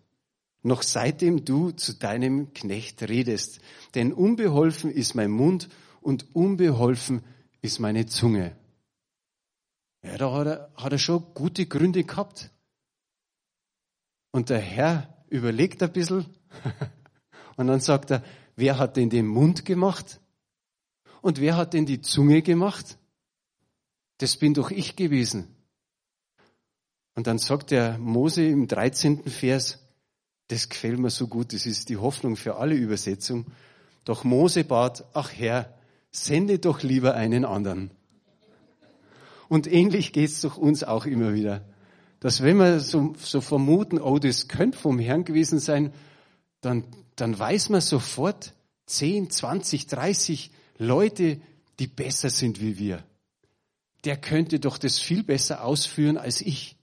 noch 0.62 0.82
seitdem 0.82 1.44
du 1.44 1.70
zu 1.70 1.94
deinem 1.94 2.52
Knecht 2.54 3.02
redest, 3.02 3.60
denn 3.94 4.12
unbeholfen 4.12 4.90
ist 4.90 5.14
mein 5.14 5.30
Mund 5.30 5.68
und 6.00 6.34
unbeholfen 6.34 7.22
ist 7.62 7.78
meine 7.78 8.06
Zunge. 8.06 8.56
Ja, 10.02 10.16
da 10.16 10.32
hat 10.32 10.46
er, 10.46 10.72
hat 10.76 10.92
er 10.92 10.98
schon 10.98 11.24
gute 11.34 11.66
Gründe 11.66 12.04
gehabt. 12.04 12.50
Und 14.30 14.48
der 14.48 14.60
Herr 14.60 15.24
überlegt 15.28 15.82
ein 15.82 15.92
bisschen 15.92 16.26
und 17.56 17.66
dann 17.66 17.80
sagt 17.80 18.10
er, 18.10 18.24
wer 18.56 18.78
hat 18.78 18.96
denn 18.96 19.10
den 19.10 19.26
Mund 19.26 19.64
gemacht? 19.64 20.20
Und 21.20 21.40
wer 21.40 21.56
hat 21.56 21.74
denn 21.74 21.84
die 21.84 22.00
Zunge 22.00 22.40
gemacht? 22.40 22.96
Das 24.18 24.36
bin 24.36 24.54
doch 24.54 24.70
ich 24.70 24.96
gewesen. 24.96 25.54
Und 27.14 27.26
dann 27.26 27.38
sagt 27.38 27.70
der 27.70 27.98
Mose 27.98 28.44
im 28.46 28.68
13. 28.68 29.24
Vers, 29.24 29.78
das 30.48 30.68
gefällt 30.68 30.98
mir 30.98 31.10
so 31.10 31.26
gut, 31.26 31.52
das 31.52 31.66
ist 31.66 31.88
die 31.88 31.96
Hoffnung 31.96 32.36
für 32.36 32.56
alle 32.56 32.74
Übersetzungen. 32.74 33.46
Doch 34.04 34.24
Mose 34.24 34.64
bat, 34.64 35.04
ach 35.12 35.30
Herr, 35.32 35.74
sende 36.10 36.58
doch 36.58 36.82
lieber 36.82 37.14
einen 37.14 37.44
anderen. 37.44 37.90
Und 39.48 39.66
ähnlich 39.66 40.12
geht's 40.12 40.40
doch 40.40 40.56
uns 40.56 40.84
auch 40.84 41.06
immer 41.06 41.34
wieder. 41.34 41.64
Dass 42.20 42.42
wenn 42.42 42.58
wir 42.58 42.80
so, 42.80 43.14
so 43.18 43.40
vermuten, 43.40 44.00
oh, 44.00 44.18
das 44.18 44.48
könnte 44.48 44.78
vom 44.78 44.98
Herrn 44.98 45.24
gewesen 45.24 45.58
sein, 45.58 45.92
dann, 46.60 46.84
dann 47.16 47.38
weiß 47.38 47.70
man 47.70 47.80
sofort 47.80 48.54
10, 48.86 49.30
20, 49.30 49.86
30 49.86 50.50
Leute, 50.78 51.40
die 51.78 51.86
besser 51.86 52.30
sind 52.30 52.60
wie 52.60 52.78
wir 52.78 53.04
der 54.04 54.16
könnte 54.16 54.60
doch 54.60 54.78
das 54.78 54.98
viel 54.98 55.22
besser 55.22 55.64
ausführen 55.64 56.16
als 56.16 56.40
ich. 56.40 56.76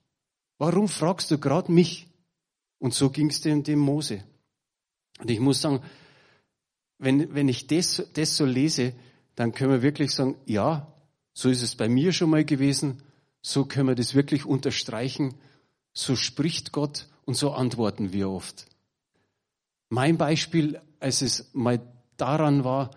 Warum 0.57 0.87
fragst 0.87 1.29
du 1.31 1.37
gerade 1.37 1.71
mich? 1.71 2.07
Und 2.79 2.93
so 2.93 3.09
ging 3.09 3.29
es 3.29 3.41
dem, 3.41 3.63
dem 3.63 3.79
Mose. 3.79 4.23
Und 5.19 5.31
ich 5.31 5.39
muss 5.39 5.61
sagen, 5.61 5.81
wenn, 6.99 7.33
wenn 7.33 7.47
ich 7.47 7.67
das, 7.67 8.07
das 8.13 8.37
so 8.37 8.45
lese, 8.45 8.93
dann 9.35 9.53
können 9.53 9.71
wir 9.71 9.81
wirklich 9.81 10.11
sagen, 10.11 10.35
ja, 10.45 10.91
so 11.33 11.49
ist 11.49 11.61
es 11.61 11.75
bei 11.75 11.87
mir 11.87 12.11
schon 12.11 12.29
mal 12.29 12.43
gewesen, 12.43 13.03
so 13.41 13.65
können 13.65 13.87
wir 13.87 13.95
das 13.95 14.15
wirklich 14.15 14.45
unterstreichen, 14.45 15.35
so 15.93 16.15
spricht 16.15 16.71
Gott 16.71 17.07
und 17.25 17.35
so 17.35 17.51
antworten 17.51 18.13
wir 18.13 18.29
oft. 18.29 18.67
Mein 19.89 20.17
Beispiel, 20.17 20.81
als 20.99 21.21
es 21.21 21.49
mal 21.53 21.79
daran 22.17 22.63
war, 22.63 22.91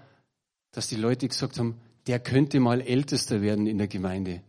dass 0.73 0.89
die 0.89 0.97
Leute 0.97 1.29
gesagt 1.29 1.59
haben, 1.59 1.81
der 2.07 2.19
könnte 2.19 2.61
mal 2.61 2.81
Ältester 2.81 3.43
werden 3.43 3.67
in 3.67 3.79
der 3.79 3.89
Gemeinde. 3.89 4.43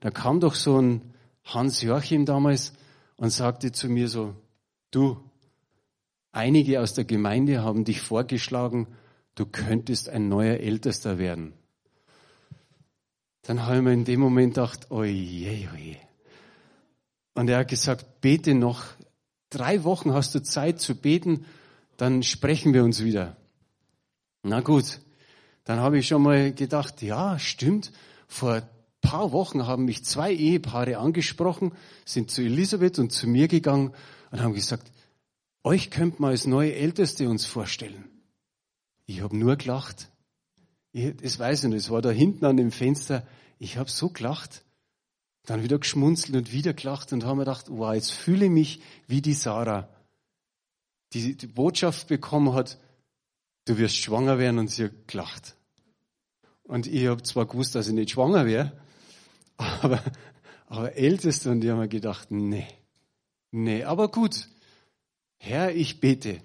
Da 0.00 0.10
kam 0.10 0.40
doch 0.40 0.54
so 0.54 0.80
ein 0.80 1.14
Hans 1.54 1.80
Joachim 1.80 2.26
damals 2.26 2.74
und 3.16 3.30
sagte 3.30 3.72
zu 3.72 3.88
mir 3.88 4.08
so, 4.08 4.34
du, 4.90 5.18
einige 6.30 6.80
aus 6.80 6.94
der 6.94 7.04
Gemeinde 7.04 7.62
haben 7.62 7.84
dich 7.84 8.00
vorgeschlagen, 8.00 8.86
du 9.34 9.46
könntest 9.46 10.08
ein 10.08 10.28
neuer 10.28 10.58
Ältester 10.58 11.18
werden. 11.18 11.54
Dann 13.42 13.64
habe 13.64 13.76
ich 13.76 13.82
mir 13.82 13.92
in 13.94 14.04
dem 14.04 14.20
Moment 14.20 14.54
gedacht, 14.54 14.90
oje, 14.90 15.68
oje. 15.74 15.96
Und 17.34 17.48
er 17.48 17.58
hat 17.58 17.68
gesagt, 17.68 18.20
bete 18.20 18.54
noch, 18.54 18.84
drei 19.48 19.84
Wochen 19.84 20.12
hast 20.12 20.34
du 20.34 20.42
Zeit 20.42 20.80
zu 20.80 20.94
beten, 20.94 21.46
dann 21.96 22.22
sprechen 22.22 22.74
wir 22.74 22.84
uns 22.84 23.02
wieder. 23.02 23.36
Na 24.42 24.60
gut, 24.60 25.00
dann 25.64 25.80
habe 25.80 25.98
ich 25.98 26.08
schon 26.08 26.22
mal 26.22 26.52
gedacht, 26.52 27.00
ja, 27.00 27.38
stimmt, 27.38 27.92
vor 28.26 28.62
paar 29.08 29.32
Wochen 29.32 29.66
haben 29.66 29.86
mich 29.86 30.04
zwei 30.04 30.34
Ehepaare 30.34 30.98
angesprochen, 30.98 31.72
sind 32.04 32.30
zu 32.30 32.42
Elisabeth 32.42 32.98
und 32.98 33.10
zu 33.10 33.26
mir 33.26 33.48
gegangen 33.48 33.94
und 34.30 34.42
haben 34.42 34.52
gesagt, 34.52 34.92
euch 35.64 35.90
könnt 35.90 36.20
man 36.20 36.30
als 36.30 36.46
neue 36.46 36.74
Älteste 36.74 37.26
uns 37.26 37.46
vorstellen. 37.46 38.04
Ich 39.06 39.22
habe 39.22 39.34
nur 39.34 39.56
gelacht. 39.56 40.10
Ich, 40.92 41.16
das 41.16 41.38
weiß 41.38 41.64
ich 41.64 41.70
nicht, 41.70 41.78
es 41.78 41.90
war 41.90 42.02
da 42.02 42.10
hinten 42.10 42.44
an 42.44 42.58
dem 42.58 42.70
Fenster. 42.70 43.26
Ich 43.58 43.78
habe 43.78 43.90
so 43.90 44.10
gelacht, 44.10 44.62
dann 45.46 45.62
wieder 45.62 45.78
geschmunzelt 45.78 46.36
und 46.36 46.52
wieder 46.52 46.74
gelacht 46.74 47.10
und 47.14 47.24
habe 47.24 47.36
mir 47.36 47.44
gedacht, 47.44 47.66
wow, 47.70 47.94
jetzt 47.94 48.12
fühle 48.12 48.44
ich 48.44 48.50
mich 48.50 48.82
wie 49.06 49.22
die 49.22 49.32
Sarah, 49.32 49.88
die 51.14 51.34
die 51.34 51.46
Botschaft 51.46 52.08
bekommen 52.08 52.52
hat, 52.52 52.78
du 53.64 53.78
wirst 53.78 53.96
schwanger 53.96 54.38
werden 54.38 54.58
und 54.58 54.68
sie 54.68 54.84
hat 54.84 55.08
gelacht. 55.08 55.56
Und 56.64 56.86
ich 56.86 57.06
habe 57.06 57.22
zwar 57.22 57.46
gewusst, 57.46 57.74
dass 57.74 57.88
ich 57.88 57.94
nicht 57.94 58.10
schwanger 58.10 58.44
wäre, 58.44 58.78
aber, 59.58 60.02
aber 60.66 60.96
Älteste 60.96 61.50
und 61.50 61.60
die 61.60 61.70
haben 61.70 61.78
mir 61.78 61.88
gedacht, 61.88 62.30
nee, 62.30 62.66
nee, 63.50 63.84
aber 63.84 64.08
gut, 64.08 64.48
Herr, 65.36 65.74
ich 65.74 66.00
bete. 66.00 66.40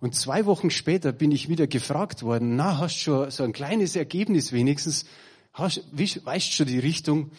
Und 0.00 0.14
zwei 0.14 0.46
Wochen 0.46 0.70
später 0.70 1.12
bin 1.12 1.32
ich 1.32 1.48
wieder 1.48 1.66
gefragt 1.66 2.22
worden, 2.22 2.56
na, 2.56 2.78
hast 2.78 2.96
schon 2.96 3.30
so 3.30 3.42
ein 3.42 3.52
kleines 3.52 3.96
Ergebnis 3.96 4.52
wenigstens, 4.52 5.06
hast, 5.52 5.84
weißt 5.92 6.52
schon 6.52 6.66
die 6.66 6.78
Richtung? 6.78 7.30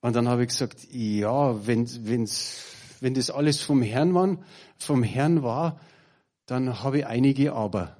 Und 0.00 0.16
dann 0.16 0.28
habe 0.28 0.42
ich 0.42 0.48
gesagt, 0.48 0.86
ja, 0.90 1.66
wenn, 1.66 1.88
wenn's, 2.06 2.62
wenn 3.00 3.14
das 3.14 3.30
alles 3.30 3.60
vom 3.60 3.82
Herrn 3.82 4.14
war, 4.14 4.38
vom 4.78 5.02
Herrn 5.02 5.42
war, 5.42 5.80
dann 6.46 6.82
habe 6.82 6.98
ich 6.98 7.06
einige 7.06 7.54
Aber. 7.54 7.96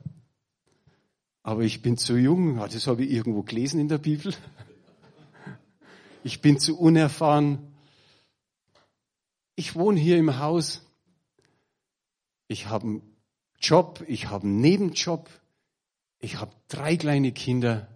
Aber 1.42 1.62
ich 1.62 1.82
bin 1.82 1.98
zu 1.98 2.16
jung, 2.16 2.56
das 2.56 2.86
habe 2.86 3.04
ich 3.04 3.10
irgendwo 3.10 3.42
gelesen 3.42 3.80
in 3.80 3.88
der 3.88 3.98
Bibel. 3.98 4.34
Ich 6.24 6.40
bin 6.40 6.58
zu 6.58 6.78
unerfahren. 6.78 7.74
Ich 9.56 9.74
wohne 9.74 10.00
hier 10.00 10.16
im 10.16 10.38
Haus. 10.38 10.80
Ich 12.48 12.66
habe 12.68 12.86
einen 12.86 13.16
Job, 13.60 14.02
ich 14.08 14.30
habe 14.30 14.44
einen 14.44 14.60
Nebenjob. 14.62 15.28
Ich 16.20 16.40
habe 16.40 16.56
drei 16.68 16.96
kleine 16.96 17.32
Kinder. 17.32 17.88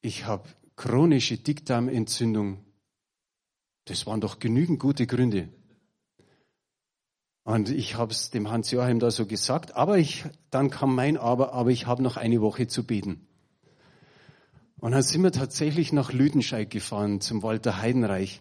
Ich 0.00 0.24
habe 0.24 0.48
chronische 0.76 1.36
Dickdarmentzündung. 1.36 2.64
Das 3.84 4.06
waren 4.06 4.22
doch 4.22 4.38
genügend 4.38 4.80
gute 4.80 5.06
Gründe. 5.06 5.50
Und 7.44 7.68
ich 7.68 7.96
habe 7.96 8.12
es 8.12 8.30
dem 8.30 8.50
Hans-Joachim 8.50 8.98
da 8.98 9.10
so 9.10 9.26
gesagt, 9.26 9.76
aber 9.76 9.98
ich, 9.98 10.24
dann 10.48 10.70
kam 10.70 10.94
mein 10.94 11.18
Aber, 11.18 11.52
aber 11.52 11.70
ich 11.70 11.86
habe 11.86 12.02
noch 12.02 12.16
eine 12.16 12.40
Woche 12.40 12.66
zu 12.66 12.86
beten. 12.86 13.28
Und 14.82 14.90
dann 14.90 15.02
sind 15.04 15.22
wir 15.22 15.30
tatsächlich 15.30 15.92
nach 15.92 16.12
Lüdenscheid 16.12 16.68
gefahren, 16.68 17.20
zum 17.20 17.44
Walter 17.44 17.80
Heidenreich. 17.80 18.40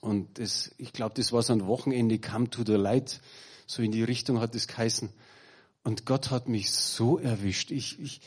Und 0.00 0.40
das, 0.40 0.74
ich 0.76 0.92
glaube, 0.92 1.14
das 1.14 1.32
war 1.32 1.40
so 1.40 1.52
ein 1.52 1.68
Wochenende, 1.68 2.18
Come 2.18 2.50
to 2.50 2.64
the 2.66 2.72
Light, 2.72 3.20
so 3.64 3.80
in 3.80 3.92
die 3.92 4.02
Richtung 4.02 4.40
hat 4.40 4.56
es 4.56 4.66
geheißen. 4.66 5.08
Und 5.84 6.04
Gott 6.04 6.32
hat 6.32 6.48
mich 6.48 6.72
so 6.72 7.16
erwischt. 7.16 7.70
Ich, 7.70 8.00
ich, 8.00 8.20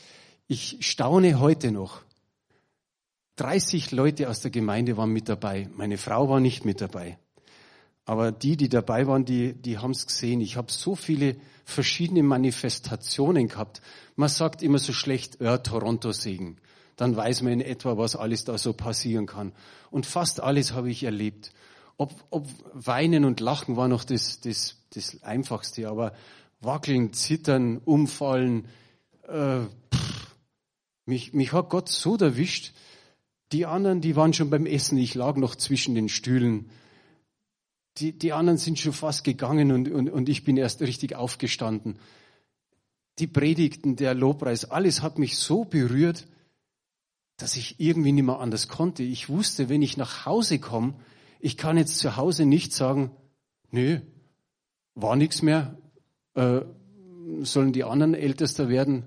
ich 0.46 0.78
staune 0.80 1.40
heute 1.40 1.72
noch. 1.72 2.00
30 3.36 3.90
Leute 3.90 4.30
aus 4.30 4.40
der 4.40 4.50
Gemeinde 4.50 4.96
waren 4.96 5.10
mit 5.10 5.28
dabei. 5.28 5.68
Meine 5.74 5.98
Frau 5.98 6.30
war 6.30 6.40
nicht 6.40 6.64
mit 6.64 6.80
dabei. 6.80 7.18
Aber 8.06 8.32
die, 8.32 8.56
die 8.56 8.70
dabei 8.70 9.06
waren, 9.06 9.26
die, 9.26 9.52
die 9.52 9.76
haben 9.76 9.90
es 9.90 10.06
gesehen. 10.06 10.40
Ich 10.40 10.56
habe 10.56 10.72
so 10.72 10.96
viele 10.96 11.36
verschiedene 11.66 12.22
Manifestationen 12.22 13.48
gehabt. 13.48 13.82
Man 14.16 14.30
sagt 14.30 14.62
immer 14.62 14.78
so 14.78 14.94
schlecht, 14.94 15.42
ja, 15.42 15.58
Toronto-Segen. 15.58 16.56
Dann 16.96 17.16
weiß 17.16 17.42
man 17.42 17.54
in 17.54 17.60
etwa, 17.60 17.98
was 17.98 18.16
alles 18.16 18.44
da 18.44 18.56
so 18.58 18.72
passieren 18.72 19.26
kann. 19.26 19.52
Und 19.90 20.06
fast 20.06 20.40
alles 20.40 20.72
habe 20.72 20.90
ich 20.90 21.02
erlebt. 21.04 21.52
Ob, 21.96 22.12
ob 22.30 22.48
Weinen 22.72 23.24
und 23.24 23.40
Lachen 23.40 23.76
war 23.76 23.88
noch 23.88 24.04
das, 24.04 24.40
das, 24.40 24.76
das 24.94 25.22
Einfachste, 25.22 25.88
aber 25.88 26.12
Wackeln, 26.60 27.12
Zittern, 27.12 27.78
Umfallen, 27.78 28.66
äh, 29.28 29.60
pff, 29.92 30.36
mich, 31.06 31.32
mich 31.32 31.52
hat 31.52 31.70
Gott 31.70 31.88
so 31.88 32.16
erwischt. 32.16 32.72
Die 33.52 33.66
anderen, 33.66 34.00
die 34.00 34.16
waren 34.16 34.32
schon 34.32 34.50
beim 34.50 34.66
Essen. 34.66 34.98
Ich 34.98 35.14
lag 35.14 35.36
noch 35.36 35.54
zwischen 35.54 35.94
den 35.94 36.08
Stühlen 36.08 36.70
die, 37.98 38.12
die 38.12 38.32
anderen 38.32 38.58
sind 38.58 38.78
schon 38.78 38.92
fast 38.92 39.24
gegangen 39.24 39.70
und, 39.70 39.90
und, 39.90 40.10
und 40.10 40.28
ich 40.28 40.44
bin 40.44 40.56
erst 40.56 40.80
richtig 40.80 41.14
aufgestanden. 41.14 41.98
die 43.20 43.28
Predigten, 43.28 43.94
der 43.94 44.12
Lobpreis, 44.12 44.64
alles 44.64 45.00
hat 45.00 45.20
mich 45.20 45.36
so 45.36 45.64
berührt, 45.64 46.26
dass 47.36 47.56
ich 47.56 47.80
irgendwie 47.80 48.12
nicht 48.12 48.24
mehr 48.24 48.38
anders 48.38 48.68
konnte. 48.68 49.02
Ich 49.02 49.28
wusste, 49.28 49.68
wenn 49.68 49.82
ich 49.82 49.96
nach 49.96 50.26
Hause 50.26 50.58
komme, 50.58 50.94
ich 51.40 51.56
kann 51.56 51.76
jetzt 51.76 51.98
zu 51.98 52.16
Hause 52.16 52.46
nicht 52.46 52.72
sagen, 52.72 53.10
nö, 53.70 54.00
war 54.94 55.16
nichts 55.16 55.42
mehr, 55.42 55.76
äh, 56.34 56.60
sollen 57.40 57.72
die 57.72 57.84
anderen 57.84 58.14
ältester 58.14 58.68
werden, 58.68 59.06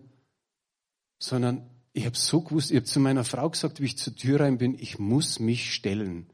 sondern 1.19 1.69
ich 1.93 2.05
habe 2.05 2.17
so 2.17 2.41
gewusst, 2.41 2.71
ich 2.71 2.77
habe 2.77 2.85
zu 2.85 2.99
meiner 2.99 3.23
Frau 3.23 3.49
gesagt, 3.49 3.79
wie 3.81 3.85
ich 3.85 3.97
zur 3.97 4.15
Tür 4.15 4.41
rein 4.41 4.57
bin, 4.57 4.77
ich 4.77 4.99
muss 4.99 5.39
mich 5.39 5.73
stellen. 5.73 6.27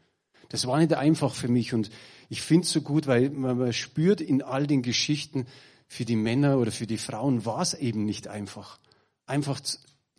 Das 0.49 0.67
war 0.67 0.79
nicht 0.79 0.93
einfach 0.93 1.33
für 1.33 1.47
mich 1.47 1.73
und 1.73 1.89
ich 2.29 2.41
finde 2.41 2.65
es 2.65 2.71
so 2.71 2.81
gut, 2.81 3.07
weil 3.07 3.29
man 3.29 3.71
spürt 3.71 4.19
in 4.19 4.41
all 4.41 4.67
den 4.67 4.81
Geschichten, 4.81 5.45
für 5.93 6.05
die 6.05 6.15
Männer 6.15 6.57
oder 6.57 6.71
für 6.71 6.87
die 6.87 6.97
Frauen 6.97 7.45
war 7.45 7.61
es 7.61 7.75
eben 7.75 8.03
nicht 8.03 8.27
einfach. 8.27 8.79
Einfach 9.27 9.61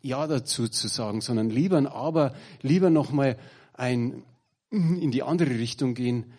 Ja 0.05 0.27
dazu 0.27 0.67
zu 0.67 0.87
sagen, 0.87 1.19
sondern 1.19 1.49
lieber 1.49 1.77
ein 1.77 1.87
Aber, 1.87 2.35
lieber 2.61 2.91
nochmal 2.91 3.39
ein 3.73 4.21
in 4.69 5.09
die 5.09 5.23
andere 5.23 5.57
Richtung 5.57 5.95
gehen. 5.95 6.31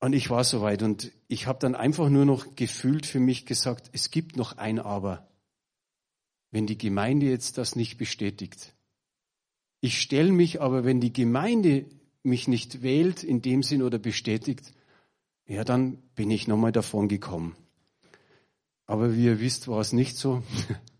Und 0.00 0.12
ich 0.12 0.28
war 0.28 0.42
soweit 0.42 0.82
und 0.82 1.12
ich 1.28 1.46
habe 1.46 1.60
dann 1.60 1.76
einfach 1.76 2.08
nur 2.08 2.24
noch 2.24 2.56
gefühlt 2.56 3.06
für 3.06 3.20
mich 3.20 3.46
gesagt, 3.46 3.90
es 3.92 4.10
gibt 4.10 4.36
noch 4.36 4.58
ein 4.58 4.80
Aber 4.80 5.28
wenn 6.50 6.66
die 6.66 6.76
Gemeinde 6.76 7.26
jetzt 7.26 7.58
das 7.58 7.76
nicht 7.76 7.96
bestätigt. 7.96 8.74
Ich 9.80 10.00
stelle 10.00 10.32
mich 10.32 10.60
aber, 10.60 10.84
wenn 10.84 11.00
die 11.00 11.12
Gemeinde 11.12 11.84
mich 12.24 12.48
nicht 12.48 12.82
wählt 12.82 13.22
in 13.22 13.40
dem 13.40 13.62
Sinn 13.62 13.82
oder 13.82 14.00
bestätigt, 14.00 14.72
ja, 15.46 15.62
dann 15.62 15.98
bin 16.16 16.32
ich 16.32 16.48
nochmal 16.48 16.72
davon 16.72 17.06
gekommen. 17.06 17.54
Aber 18.86 19.14
wie 19.14 19.26
ihr 19.26 19.38
wisst, 19.38 19.68
war 19.68 19.80
es 19.80 19.92
nicht 19.92 20.16
so. 20.16 20.42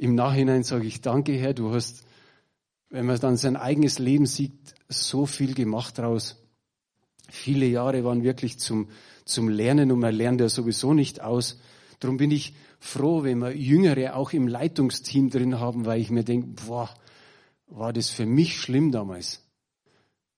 Im 0.00 0.14
Nachhinein 0.14 0.62
sage 0.62 0.86
ich, 0.86 1.02
danke 1.02 1.34
Herr, 1.34 1.52
du 1.52 1.74
hast, 1.74 2.06
wenn 2.88 3.04
man 3.04 3.20
dann 3.20 3.36
sein 3.36 3.54
eigenes 3.54 3.98
Leben 3.98 4.24
sieht, 4.24 4.74
so 4.88 5.26
viel 5.26 5.52
gemacht 5.52 5.98
daraus. 5.98 6.42
Viele 7.28 7.66
Jahre 7.66 8.02
waren 8.02 8.22
wirklich 8.22 8.58
zum, 8.58 8.88
zum 9.26 9.50
Lernen 9.50 9.92
und 9.92 9.98
man 9.98 10.14
lernt 10.14 10.40
ja 10.40 10.48
sowieso 10.48 10.94
nicht 10.94 11.20
aus. 11.20 11.60
Darum 11.98 12.16
bin 12.16 12.30
ich 12.30 12.54
froh, 12.78 13.24
wenn 13.24 13.40
wir 13.40 13.54
Jüngere 13.54 14.16
auch 14.16 14.32
im 14.32 14.48
Leitungsteam 14.48 15.28
drin 15.28 15.60
haben, 15.60 15.84
weil 15.84 16.00
ich 16.00 16.08
mir 16.08 16.24
denke, 16.24 16.46
boah, 16.66 16.88
war 17.66 17.92
das 17.92 18.08
für 18.08 18.24
mich 18.24 18.58
schlimm 18.58 18.92
damals. 18.92 19.46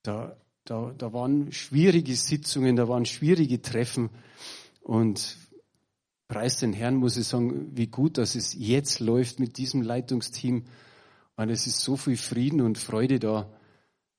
Da, 0.02 0.36
da, 0.64 0.92
da 0.98 1.12
waren 1.12 1.52
schwierige 1.52 2.16
Sitzungen, 2.16 2.74
da 2.74 2.88
waren 2.88 3.06
schwierige 3.06 3.62
Treffen 3.62 4.10
und 4.80 5.36
preis 6.32 6.56
den 6.56 6.72
Herrn 6.72 6.96
muss 6.96 7.18
ich 7.18 7.26
sagen, 7.26 7.76
wie 7.76 7.88
gut, 7.88 8.16
dass 8.16 8.34
es 8.36 8.54
jetzt 8.54 9.00
läuft 9.00 9.38
mit 9.38 9.58
diesem 9.58 9.82
Leitungsteam. 9.82 10.64
Und 11.36 11.50
es 11.50 11.66
ist 11.66 11.80
so 11.80 11.98
viel 11.98 12.16
Frieden 12.16 12.62
und 12.62 12.78
Freude 12.78 13.18
da. 13.18 13.50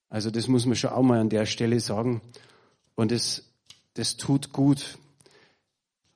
Also 0.10 0.30
das 0.30 0.48
muss 0.48 0.68
man 0.68 0.76
schon 0.76 0.92
auch 0.92 1.02
mal 1.02 1.20
an 1.20 1.30
der 1.30 1.48
Stelle 1.48 1.80
sagen. 1.80 2.22
Und 2.94 3.10
das, 3.10 3.52
das 3.96 4.16
tut 4.16 4.54
gut. 4.54 5.00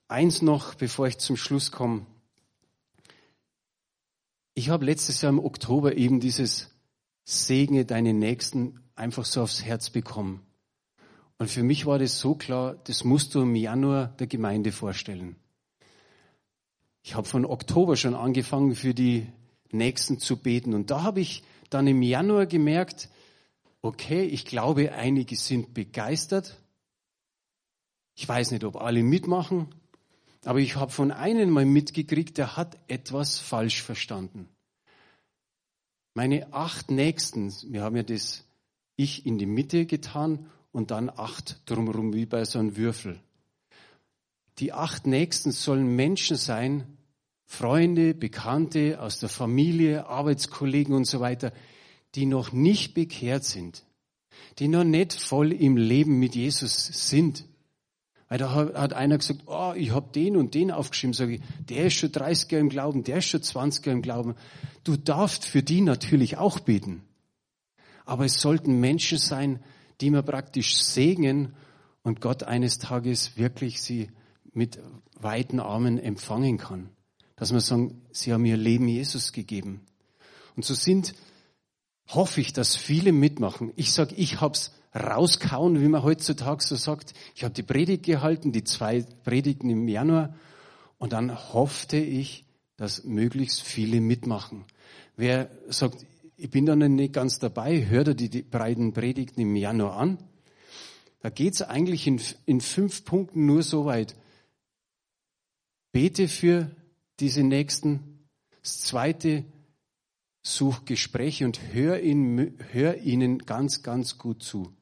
Eins 0.07 0.43
noch, 0.43 0.75
bevor 0.75 1.07
ich 1.07 1.17
zum 1.17 1.35
Schluss 1.35 1.71
komme. 1.71 2.05
Ich 4.53 4.69
habe 4.69 4.85
letztes 4.85 5.23
Jahr 5.23 5.31
im 5.31 5.43
Oktober 5.43 5.97
eben 5.97 6.19
dieses 6.19 6.69
Segne 7.25 7.85
deine 7.85 8.13
Nächsten 8.13 8.81
einfach 8.95 9.25
so 9.25 9.41
aufs 9.41 9.63
Herz 9.63 9.89
bekommen. 9.89 10.45
Und 11.39 11.49
für 11.49 11.63
mich 11.63 11.87
war 11.87 11.97
das 11.97 12.19
so 12.19 12.35
klar, 12.35 12.75
das 12.83 13.03
musst 13.03 13.33
du 13.33 13.41
im 13.41 13.55
Januar 13.55 14.09
der 14.19 14.27
Gemeinde 14.27 14.71
vorstellen. 14.71 15.37
Ich 17.07 17.15
habe 17.15 17.25
von 17.25 17.45
Oktober 17.45 17.95
schon 17.95 18.15
angefangen, 18.15 18.75
für 18.75 18.93
die 18.93 19.27
Nächsten 19.71 20.19
zu 20.19 20.35
beten. 20.35 20.73
Und 20.73 20.91
da 20.91 21.03
habe 21.03 21.21
ich 21.21 21.41
dann 21.69 21.87
im 21.87 22.01
Januar 22.01 22.47
gemerkt, 22.47 23.07
okay, 23.81 24.23
ich 24.23 24.43
glaube, 24.43 24.91
einige 24.91 25.37
sind 25.37 25.73
begeistert. 25.73 26.61
Ich 28.13 28.27
weiß 28.27 28.51
nicht, 28.51 28.65
ob 28.65 28.75
alle 28.75 29.03
mitmachen, 29.03 29.69
aber 30.43 30.59
ich 30.59 30.75
habe 30.75 30.91
von 30.91 31.13
einem 31.13 31.49
mal 31.49 31.63
mitgekriegt, 31.63 32.37
der 32.37 32.57
hat 32.57 32.77
etwas 32.89 33.39
falsch 33.39 33.81
verstanden. 33.81 34.49
Meine 36.13 36.51
acht 36.51 36.91
Nächsten, 36.91 37.53
wir 37.71 37.83
haben 37.83 37.95
ja 37.95 38.03
das 38.03 38.43
Ich 38.97 39.25
in 39.25 39.37
die 39.37 39.45
Mitte 39.45 39.85
getan 39.85 40.49
und 40.73 40.91
dann 40.91 41.09
acht 41.09 41.61
drumherum 41.67 42.13
wie 42.13 42.25
bei 42.25 42.43
so 42.43 42.59
einem 42.59 42.75
Würfel. 42.75 43.17
Die 44.59 44.73
acht 44.73 45.07
Nächsten 45.07 45.53
sollen 45.53 45.95
Menschen 45.95 46.35
sein, 46.35 46.96
Freunde, 47.49 48.13
Bekannte 48.13 49.01
aus 49.01 49.19
der 49.19 49.29
Familie, 49.29 50.05
Arbeitskollegen 50.07 50.93
und 50.93 51.07
so 51.07 51.21
weiter, 51.21 51.53
die 52.13 52.25
noch 52.25 52.51
nicht 52.51 52.93
bekehrt 52.93 53.45
sind, 53.45 53.85
die 54.59 54.67
noch 54.67 54.83
nicht 54.83 55.13
voll 55.13 55.53
im 55.53 55.77
Leben 55.77 56.19
mit 56.19 56.35
Jesus 56.35 57.07
sind. 57.09 57.45
Weil 58.27 58.37
da 58.37 58.53
hat 58.53 58.91
einer 58.91 59.17
gesagt, 59.17 59.43
oh, 59.45 59.71
ich 59.75 59.91
habe 59.91 60.11
den 60.13 60.35
und 60.35 60.53
den 60.53 60.71
aufgeschrieben. 60.71 61.13
Sag 61.13 61.29
ich, 61.29 61.41
der 61.69 61.85
ist 61.85 61.93
schon 61.93 62.11
30 62.11 62.51
Jahre 62.51 62.61
im 62.61 62.69
Glauben, 62.69 63.05
der 63.05 63.19
ist 63.19 63.29
schon 63.29 63.41
20 63.41 63.85
Jahre 63.85 63.95
im 63.95 64.01
Glauben. 64.01 64.35
Du 64.83 64.97
darfst 64.97 65.45
für 65.45 65.63
die 65.63 65.79
natürlich 65.79 66.37
auch 66.37 66.59
beten. 66.59 67.03
Aber 68.03 68.25
es 68.25 68.41
sollten 68.41 68.81
Menschen 68.81 69.17
sein, 69.17 69.63
die 70.01 70.09
man 70.09 70.25
praktisch 70.25 70.75
segnen 70.75 71.53
und 72.03 72.19
Gott 72.19 72.43
eines 72.43 72.77
Tages 72.77 73.37
wirklich 73.37 73.81
sie 73.81 74.09
mit 74.53 74.79
weiten 75.17 75.61
Armen 75.61 75.97
empfangen 75.97 76.57
kann. 76.57 76.89
Dass 77.37 77.51
man 77.51 77.61
sagen, 77.61 78.01
sie 78.11 78.33
haben 78.33 78.43
ihr 78.43 78.57
Leben 78.57 78.87
Jesus 78.89 79.31
gegeben. 79.31 79.81
Und 80.57 80.65
so 80.65 80.73
sind, 80.73 81.13
hoffe 82.07 82.41
ich, 82.41 82.51
dass 82.51 82.75
viele 82.75 83.13
mitmachen. 83.13 83.71
Ich 83.77 83.93
sage, 83.93 84.15
ich 84.15 84.41
hab's 84.41 84.73
rauskauen, 84.93 85.79
wie 85.81 85.87
man 85.87 86.03
heutzutage 86.03 86.63
so 86.63 86.75
sagt. 86.75 87.13
Ich 87.35 87.43
habe 87.43 87.53
die 87.53 87.63
Predigt 87.63 88.03
gehalten, 88.03 88.51
die 88.51 88.63
zwei 88.63 89.03
Predigten 89.23 89.69
im 89.69 89.87
Januar, 89.87 90.35
und 90.97 91.13
dann 91.13 91.53
hoffte 91.53 91.97
ich, 91.97 92.45
dass 92.75 93.03
möglichst 93.03 93.61
viele 93.61 94.01
mitmachen. 94.01 94.65
Wer 95.15 95.51
sagt, 95.69 96.05
ich 96.37 96.49
bin 96.49 96.65
da 96.65 96.75
noch 96.75 96.87
nicht 96.87 97.13
ganz 97.13 97.39
dabei, 97.39 97.87
hört 97.87 98.09
er 98.09 98.13
die, 98.15 98.29
die 98.29 98.41
beiden 98.41 98.93
Predigten 98.93 99.41
im 99.41 99.55
Januar 99.55 99.97
an. 99.97 100.17
Da 101.19 101.29
geht's 101.29 101.61
eigentlich 101.61 102.07
in, 102.07 102.21
in 102.45 102.61
fünf 102.61 103.05
Punkten 103.05 103.45
nur 103.45 103.63
so 103.63 103.85
weit. 103.85 104.15
Bete 105.91 106.27
für 106.27 106.71
diese 107.19 107.43
Nächsten. 107.43 108.27
Das 108.61 108.81
zweite, 108.81 109.45
such 110.43 110.85
Gespräche 110.85 111.45
und 111.45 111.73
hör, 111.73 112.01
ihn, 112.01 112.57
hör 112.71 112.97
ihnen 112.97 113.39
ganz, 113.39 113.83
ganz 113.83 114.17
gut 114.17 114.43
zu. 114.43 114.73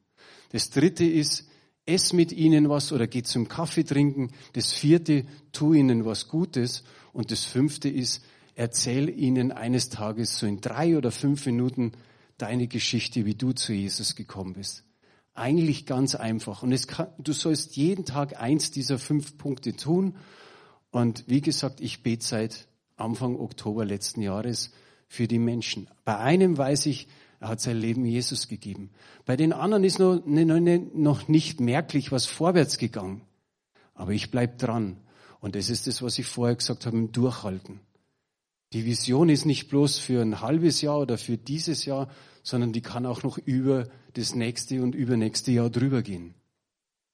Das 0.51 0.69
dritte 0.69 1.05
ist, 1.05 1.49
ess 1.85 2.13
mit 2.13 2.31
ihnen 2.31 2.69
was 2.69 2.91
oder 2.91 3.07
geh 3.07 3.23
zum 3.23 3.47
Kaffee 3.47 3.83
trinken. 3.83 4.31
Das 4.53 4.73
vierte, 4.73 5.25
tu 5.51 5.73
ihnen 5.73 6.05
was 6.05 6.27
Gutes. 6.27 6.83
Und 7.13 7.31
das 7.31 7.45
fünfte 7.45 7.89
ist, 7.89 8.23
erzähl 8.55 9.09
ihnen 9.09 9.51
eines 9.51 9.89
Tages 9.89 10.37
so 10.37 10.45
in 10.45 10.61
drei 10.61 10.97
oder 10.97 11.11
fünf 11.11 11.45
Minuten 11.45 11.91
deine 12.37 12.67
Geschichte, 12.67 13.25
wie 13.25 13.35
du 13.35 13.53
zu 13.53 13.73
Jesus 13.73 14.15
gekommen 14.15 14.53
bist. 14.53 14.83
Eigentlich 15.33 15.85
ganz 15.85 16.15
einfach. 16.15 16.63
Und 16.63 16.87
kann, 16.87 17.07
du 17.17 17.33
sollst 17.33 17.75
jeden 17.75 18.05
Tag 18.05 18.39
eins 18.39 18.71
dieser 18.71 18.97
fünf 18.97 19.37
Punkte 19.37 19.75
tun. 19.75 20.15
Und 20.95 21.25
wie 21.27 21.41
gesagt, 21.41 21.81
ich 21.81 22.03
bete 22.03 22.23
seit 22.25 22.69
Anfang 22.95 23.35
Oktober 23.35 23.83
letzten 23.83 24.21
Jahres 24.21 24.71
für 25.09 25.27
die 25.27 25.39
Menschen. 25.39 25.89
Bei 26.05 26.19
einem 26.19 26.57
weiß 26.57 26.85
ich, 26.85 27.09
er 27.41 27.49
hat 27.49 27.59
sein 27.59 27.77
Leben 27.77 28.05
Jesus 28.05 28.47
gegeben. 28.47 28.91
Bei 29.25 29.35
den 29.35 29.51
anderen 29.51 29.83
ist 29.83 29.99
noch, 29.99 31.27
nicht 31.27 31.59
merklich 31.59 32.13
was 32.13 32.27
vorwärts 32.27 32.77
gegangen. 32.77 33.23
Aber 33.93 34.13
ich 34.13 34.31
bleib 34.31 34.57
dran. 34.57 34.95
Und 35.41 35.55
das 35.55 35.69
ist 35.69 35.85
das, 35.85 36.01
was 36.01 36.17
ich 36.17 36.27
vorher 36.27 36.55
gesagt 36.55 36.85
habe, 36.85 36.95
im 36.95 37.11
Durchhalten. 37.11 37.81
Die 38.71 38.85
Vision 38.85 39.27
ist 39.27 39.43
nicht 39.43 39.67
bloß 39.67 39.99
für 39.99 40.21
ein 40.21 40.39
halbes 40.39 40.79
Jahr 40.79 41.01
oder 41.01 41.17
für 41.17 41.37
dieses 41.37 41.83
Jahr, 41.83 42.07
sondern 42.41 42.71
die 42.71 42.79
kann 42.81 43.05
auch 43.05 43.21
noch 43.21 43.37
über 43.37 43.89
das 44.13 44.33
nächste 44.33 44.81
und 44.81 44.95
übernächste 44.95 45.51
Jahr 45.51 45.69
drüber 45.69 46.01
gehen. 46.03 46.35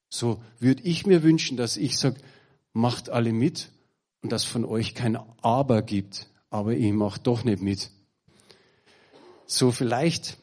So 0.08 0.40
würde 0.60 0.84
ich 0.84 1.08
mir 1.08 1.24
wünschen, 1.24 1.58
dass 1.58 1.78
ich 1.78 1.98
sage, 1.98 2.22
macht 2.74 3.10
alle 3.10 3.34
mit 3.34 3.72
und 4.22 4.32
dass 4.32 4.44
von 4.44 4.66
euch 4.66 4.96
kein 4.96 5.18
Aber 5.42 5.82
gibt, 5.82 6.28
aber 6.50 6.74
ich 6.74 6.92
mache 6.94 7.20
doch 7.20 7.44
nicht 7.44 7.62
mit. 7.62 7.92
So 9.46 9.72
vielleicht 9.72 10.38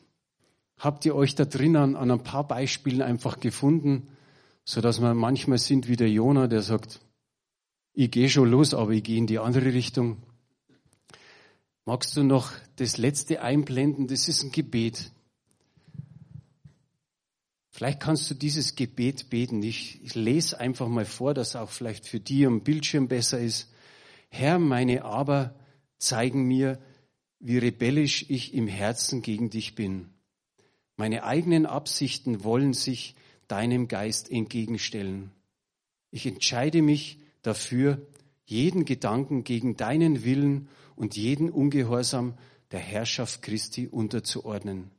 habt 0.79 1.05
ihr 1.05 1.14
euch 1.14 1.35
da 1.35 1.45
drinnen 1.45 1.97
an 1.97 2.11
ein 2.11 2.23
paar 2.23 2.47
Beispielen 2.47 3.03
einfach 3.03 3.41
gefunden, 3.41 4.09
so 4.64 4.81
dass 4.81 5.01
wir 5.01 5.14
manchmal 5.14 5.59
sind 5.59 5.88
wie 5.88 5.97
der 5.97 6.11
Jonah, 6.11 6.47
der 6.47 6.62
sagt, 6.62 7.01
ich 7.95 8.11
gehe 8.11 8.29
schon 8.29 8.51
los, 8.51 8.75
aber 8.75 8.93
ich 8.93 9.03
gehe 9.03 9.19
in 9.19 9.27
die 9.27 9.38
andere 9.38 9.73
Richtung. 9.73 10.19
Magst 11.85 12.17
du 12.17 12.23
noch 12.23 12.53
das 12.77 12.99
letzte 12.99 13.41
einblenden? 13.41 14.07
Das 14.07 14.29
ist 14.29 14.43
ein 14.43 14.53
Gebet. 14.53 15.11
Vielleicht 17.79 18.01
kannst 18.01 18.29
du 18.29 18.35
dieses 18.35 18.75
Gebet 18.75 19.31
beten. 19.31 19.62
Ich, 19.62 20.01
lese 20.17 20.59
einfach 20.59 20.88
mal 20.88 21.05
vor, 21.05 21.33
dass 21.33 21.55
auch 21.55 21.71
vielleicht 21.71 22.09
für 22.09 22.19
dich 22.19 22.45
am 22.45 22.62
Bildschirm 22.62 23.07
besser 23.07 23.38
ist. 23.38 23.73
Herr, 24.31 24.59
meine 24.59 25.05
Aber 25.05 25.55
zeigen 25.97 26.43
mir, 26.43 26.81
wie 27.38 27.57
rebellisch 27.57 28.27
ich 28.31 28.53
im 28.53 28.67
Herzen 28.67 29.23
gegen 29.23 29.49
dich 29.49 29.77
bin. 29.77 30.09
Meine 30.97 31.23
eigenen 31.23 31.67
Absichten 31.67 32.43
wollen 32.43 32.73
sich 32.73 33.14
deinem 33.47 33.87
Geist 33.87 34.29
entgegenstellen. 34.29 35.31
Ich 36.11 36.27
entscheide 36.27 36.83
mich 36.83 37.21
dafür, 37.43 38.05
jeden 38.45 38.87
Gedanken 38.87 39.45
gegen 39.45 39.77
deinen 39.77 40.25
Willen 40.25 40.69
und 40.97 41.17
jeden 41.17 41.49
Ungehorsam 41.49 42.35
der 42.73 42.81
Herrschaft 42.81 43.41
Christi 43.41 43.87
unterzuordnen. 43.87 44.91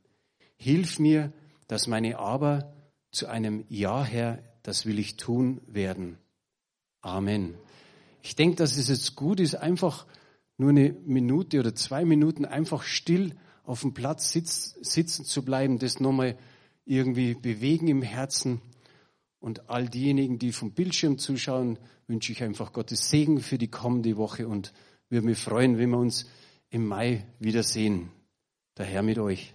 Hilf 0.56 0.98
mir, 0.98 1.30
dass 1.70 1.86
meine 1.86 2.18
Aber 2.18 2.74
zu 3.12 3.28
einem 3.28 3.64
Ja, 3.68 4.04
Herr, 4.04 4.42
das 4.64 4.86
will 4.86 4.98
ich 4.98 5.16
tun 5.16 5.60
werden. 5.68 6.18
Amen. 7.00 7.54
Ich 8.24 8.34
denke, 8.34 8.56
dass 8.56 8.76
es 8.76 8.88
jetzt 8.88 9.14
gut 9.14 9.38
ist, 9.38 9.54
einfach 9.54 10.04
nur 10.58 10.70
eine 10.70 10.96
Minute 11.06 11.60
oder 11.60 11.72
zwei 11.72 12.04
Minuten 12.04 12.44
einfach 12.44 12.82
still 12.82 13.36
auf 13.62 13.82
dem 13.82 13.94
Platz 13.94 14.32
sitz, 14.32 14.74
sitzen 14.80 15.24
zu 15.24 15.44
bleiben, 15.44 15.78
das 15.78 16.00
nochmal 16.00 16.36
irgendwie 16.86 17.34
bewegen 17.34 17.86
im 17.86 18.02
Herzen. 18.02 18.60
Und 19.38 19.70
all 19.70 19.88
diejenigen, 19.88 20.40
die 20.40 20.50
vom 20.50 20.72
Bildschirm 20.72 21.18
zuschauen, 21.18 21.78
wünsche 22.08 22.32
ich 22.32 22.42
einfach 22.42 22.72
Gottes 22.72 23.10
Segen 23.10 23.38
für 23.38 23.58
die 23.58 23.68
kommende 23.70 24.16
Woche 24.16 24.48
und 24.48 24.72
würde 25.08 25.24
mich 25.24 25.38
freuen, 25.38 25.78
wenn 25.78 25.90
wir 25.90 25.98
uns 25.98 26.26
im 26.70 26.84
Mai 26.84 27.24
wiedersehen. 27.38 28.10
Der 28.76 28.86
Herr 28.86 29.02
mit 29.02 29.20
euch. 29.20 29.54